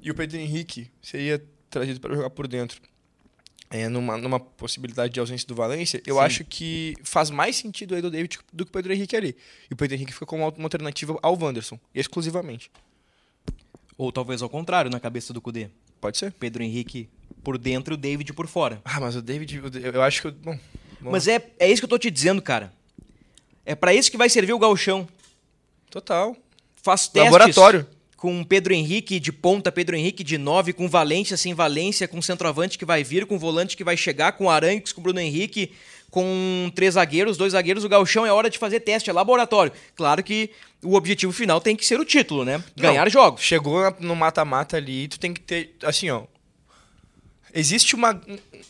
[0.00, 2.80] e o Pedro Henrique seria trazido para jogar por dentro,
[3.70, 6.20] é, numa, numa possibilidade de ausência do Valência, eu Sim.
[6.20, 9.36] acho que faz mais sentido aí do David do que o Pedro Henrique ali.
[9.70, 12.70] E o Pedro Henrique fica como uma alternativa ao Wanderson, exclusivamente.
[13.98, 15.68] Ou talvez ao contrário, na cabeça do Cudê.
[16.00, 16.32] Pode ser?
[16.32, 17.08] Pedro Henrique
[17.44, 18.80] por dentro e o David por fora.
[18.84, 19.60] Ah, mas o David,
[19.92, 20.28] eu acho que.
[20.28, 20.58] eu- Bom,
[21.00, 22.72] bom, Mas é, é isso que eu tô te dizendo, cara.
[23.66, 25.06] É pra isso que vai servir o galchão.
[25.90, 26.36] Total.
[26.82, 27.86] Faz testes Laboratório.
[28.16, 32.78] com Pedro Henrique de ponta, Pedro Henrique de nove, com Valência sem Valência, com centroavante
[32.78, 35.72] que vai vir, com volante que vai chegar, com Aranques, com Bruno Henrique,
[36.10, 37.84] com três zagueiros, dois zagueiros.
[37.84, 39.72] O galchão é hora de fazer teste, é laboratório.
[39.94, 40.50] Claro que
[40.82, 42.62] o objetivo final tem que ser o título, né?
[42.76, 43.42] Ganhar Não, jogos.
[43.42, 45.74] Chegou no mata-mata ali, tu tem que ter.
[45.82, 46.24] Assim, ó.
[47.54, 48.20] Existe uma,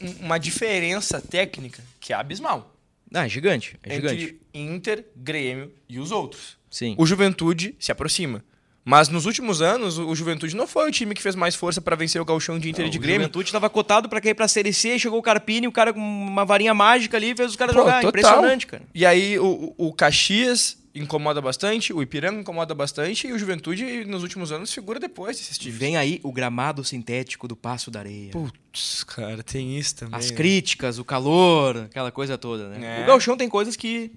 [0.00, 2.74] um- uma diferença técnica que é abismal
[3.12, 4.22] Ah, é gigante, é gigante.
[4.22, 6.56] entre Inter, Grêmio e os outros.
[6.70, 6.94] Sim.
[6.98, 8.44] O Juventude se aproxima.
[8.84, 11.94] Mas nos últimos anos, o Juventude não foi o time que fez mais força para
[11.96, 13.22] vencer o gauchão de Inter e de o Grêmio.
[13.22, 16.44] Juventude estava cotado pra cair pra Série C, chegou o Carpini, o cara com uma
[16.44, 18.00] varinha mágica ali, fez os caras jogar.
[18.00, 18.08] total.
[18.08, 18.82] Impressionante, cara.
[18.94, 24.04] E aí o, o o Caxias incomoda bastante, o Ipiranga incomoda bastante e o Juventude
[24.04, 25.78] nos últimos anos figura depois desses times.
[25.78, 28.30] Vem aí o gramado sintético do Passo da Areia.
[28.32, 30.18] Putz, cara, tem isso também.
[30.18, 30.36] As né?
[30.36, 33.00] críticas, o calor, aquela coisa toda, né?
[33.00, 33.04] É.
[33.04, 34.10] O Galchão tem coisas que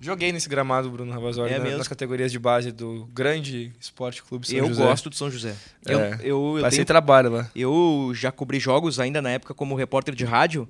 [0.00, 1.78] Joguei nesse gramado, Bruno Ravazoli, É na- mesmo?
[1.78, 4.80] nas categorias de base do grande Esporte Clube São eu José.
[4.84, 5.56] gosto de São José.
[5.84, 6.18] Eu, É.
[6.22, 7.50] eu, eu, Passei tenho- trabalho lá.
[7.52, 10.68] eu já cobri jogos ainda na época como repórter de rádio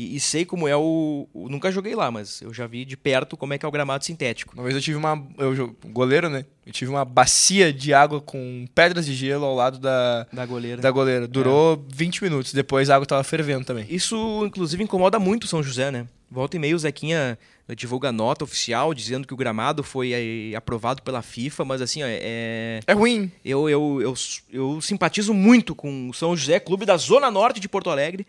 [0.00, 2.96] e, e sei como é o, o- Nunca joguei lá, mas eu já vi de
[2.96, 4.54] perto como é que é o gramado sintético.
[4.54, 5.26] Uma vez eu tive uma.
[5.36, 6.44] Eu, goleiro, né?
[6.64, 10.80] Eu tive uma bacia de água com pedras de gelo ao lado da, Da goleira.
[10.82, 11.26] da goleira.
[11.26, 12.52] Durou 20 minutos.
[12.52, 13.86] Depois a água tava fervendo também.
[13.88, 16.06] Isso, inclusive, incomoda muito o São José, né?
[16.30, 17.38] Volta e meia o Zequinha
[17.74, 20.12] divulga nota oficial dizendo que o gramado foi
[20.52, 23.30] eh, aprovado pela FIFA, mas assim, ó, é, É ruim.
[23.44, 24.14] eu, eu, eu,
[24.52, 28.26] eu simpatizo muito com o São José, clube da Zona Norte de Porto Alegre,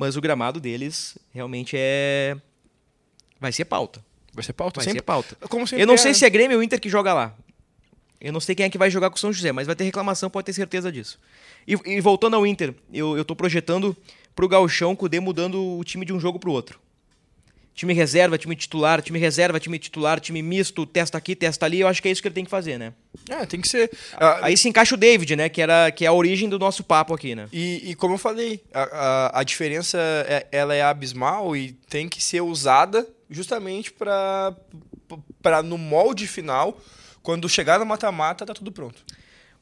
[0.00, 2.34] mas o gramado deles realmente é.
[3.38, 4.02] Vai ser pauta.
[4.32, 5.00] Vai ser pauta Vai sempre.
[5.00, 5.36] ser pauta.
[5.48, 7.36] Como sempre Eu não é, sei se é Grêmio ou Inter que joga lá.
[8.18, 9.84] Eu não sei quem é que vai jogar com o São José, mas vai ter
[9.84, 11.18] reclamação, pode ter certeza disso.
[11.66, 13.96] E, e voltando ao Inter, eu, eu tô projetando
[14.34, 16.80] pro Gauchão com o D mudando o time de um jogo pro outro.
[17.80, 21.80] Time reserva, time titular, time reserva, time titular, time misto, testa aqui, testa ali.
[21.80, 22.92] Eu acho que é isso que ele tem que fazer, né?
[23.26, 23.90] É, tem que ser.
[24.18, 25.48] Ah, Aí se encaixa o David, né?
[25.48, 27.48] Que, era, que é a origem do nosso papo aqui, né?
[27.50, 29.96] E, e como eu falei, a, a, a diferença
[30.28, 34.54] é, ela é abismal e tem que ser usada justamente para
[35.40, 36.78] para no molde final,
[37.22, 39.02] quando chegar no mata-mata, tá tudo pronto.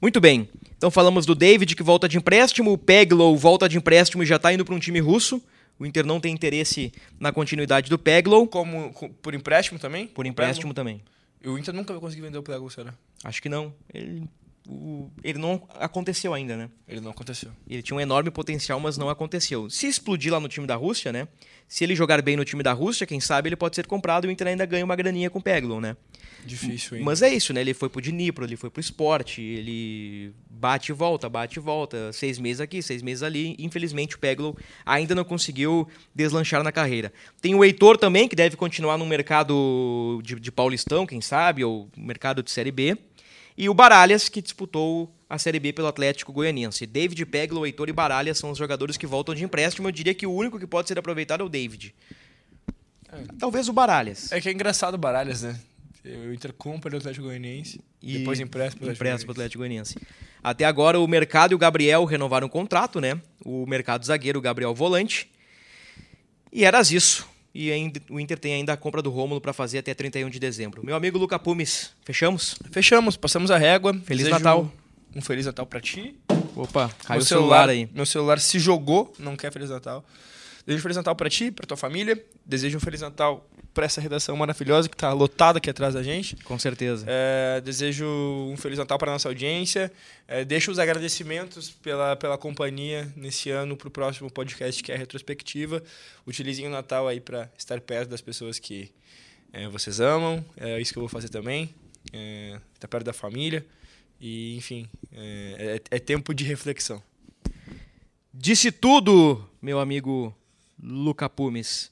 [0.02, 0.48] Muito bem.
[0.76, 4.40] Então falamos do David que volta de empréstimo, o Peglow volta de empréstimo e já
[4.40, 5.40] tá indo para um time russo.
[5.78, 8.46] O Inter não tem interesse na continuidade do Peglow.
[8.48, 10.06] Como co- por empréstimo também?
[10.08, 11.00] Por empréstimo também.
[11.44, 12.92] O Inter nunca vai conseguir vender o Plego, será?
[13.22, 13.72] Acho que não.
[13.94, 14.24] Ele,
[14.68, 16.68] o- ele não aconteceu ainda, né?
[16.86, 17.50] Ele não aconteceu.
[17.68, 19.70] Ele tinha um enorme potencial, mas não aconteceu.
[19.70, 21.26] Se explodir lá no time da Rússia, né?
[21.66, 24.28] Se ele jogar bem no time da Rússia, quem sabe ele pode ser comprado e
[24.28, 25.96] o Inter ainda ganha uma graninha com o Peglow, né?
[26.44, 27.02] Difícil, hein?
[27.04, 27.60] Mas é isso, né?
[27.60, 32.12] Ele foi pro Dnipro, ele foi pro esporte, ele bate e volta, bate e volta,
[32.12, 33.54] seis meses aqui, seis meses ali.
[33.58, 34.56] Infelizmente o Peglow
[34.86, 37.12] ainda não conseguiu deslanchar na carreira.
[37.40, 41.88] Tem o Heitor também, que deve continuar no mercado de, de Paulistão, quem sabe, ou
[41.96, 42.96] mercado de Série B.
[43.58, 46.86] E o Baralhas, que disputou a Série B pelo Atlético Goianiense.
[46.86, 49.88] David Peglow, Heitor e Baralhas são os jogadores que voltam de empréstimo.
[49.88, 51.92] Eu diria que o único que pode ser aproveitado é o David.
[53.36, 54.30] Talvez o Baralhas.
[54.30, 55.58] É que é engraçado o Baralhas, né?
[56.04, 59.28] O Inter compra o Atlético Goianiense, E depois empresta pro Goianiense.
[59.28, 59.96] Atlético Goianiense.
[60.40, 63.20] Até agora o Mercado e o Gabriel renovaram o contrato, né?
[63.44, 65.28] O Mercado zagueiro, o Gabriel volante.
[66.52, 67.28] E eras isso.
[67.60, 70.38] E ainda, o Inter tem ainda a compra do Rômulo para fazer até 31 de
[70.38, 70.86] dezembro.
[70.86, 72.54] Meu amigo Luca Pumes, fechamos?
[72.70, 73.92] Fechamos, passamos a régua.
[74.04, 74.72] Feliz Desejo Natal.
[75.12, 76.14] Um Feliz Natal pra ti.
[76.54, 77.88] Opa, caiu meu o celular aí.
[77.92, 80.04] Meu celular se jogou, não quer Feliz Natal.
[80.68, 82.22] Desejo um Feliz Natal pra ti, pra tua família.
[82.44, 86.36] Desejo um Feliz Natal pra essa redação maravilhosa que tá lotada aqui atrás da gente.
[86.44, 87.06] Com certeza.
[87.08, 89.90] É, desejo um Feliz Natal para nossa audiência.
[90.26, 94.94] É, deixo os agradecimentos pela, pela companhia nesse ano para o próximo podcast que é
[94.94, 95.82] a Retrospectiva.
[96.26, 98.90] Utilizem o Natal aí para estar perto das pessoas que
[99.54, 100.44] é, vocês amam.
[100.54, 101.74] É isso que eu vou fazer também.
[102.12, 103.64] É, estar perto da família.
[104.20, 107.02] E, enfim, é, é- é tempo de reflexão.
[108.34, 110.34] Disse tudo, meu amigo
[110.82, 111.90] Luca Pumes.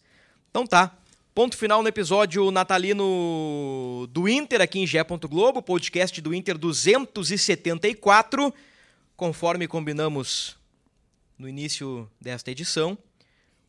[0.50, 0.96] Então tá.
[1.34, 5.04] Ponto final no episódio natalino do Inter aqui em Gé.
[5.04, 8.54] Globo, podcast do Inter 274.
[9.14, 10.56] Conforme combinamos
[11.38, 12.96] no início desta edição,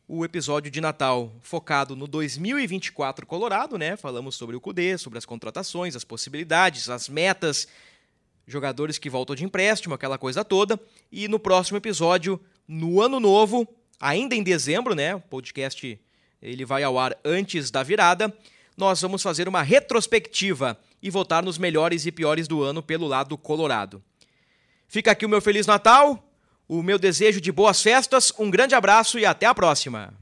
[0.06, 3.94] o episódio de Natal focado no 2024 Colorado, né?
[3.98, 7.68] Falamos sobre o CUDE, sobre as contratações, as possibilidades, as metas,
[8.46, 10.80] jogadores que voltam de empréstimo, aquela coisa toda.
[11.12, 13.68] E no próximo episódio, no ano novo,
[14.00, 15.14] ainda em dezembro, né?
[15.14, 16.00] O podcast
[16.40, 18.32] ele vai ao ar antes da virada.
[18.76, 23.36] Nós vamos fazer uma retrospectiva e votar nos melhores e piores do ano pelo lado
[23.36, 24.02] colorado.
[24.86, 26.24] Fica aqui o meu feliz Natal,
[26.68, 30.14] o meu desejo de boas festas, um grande abraço e até a próxima.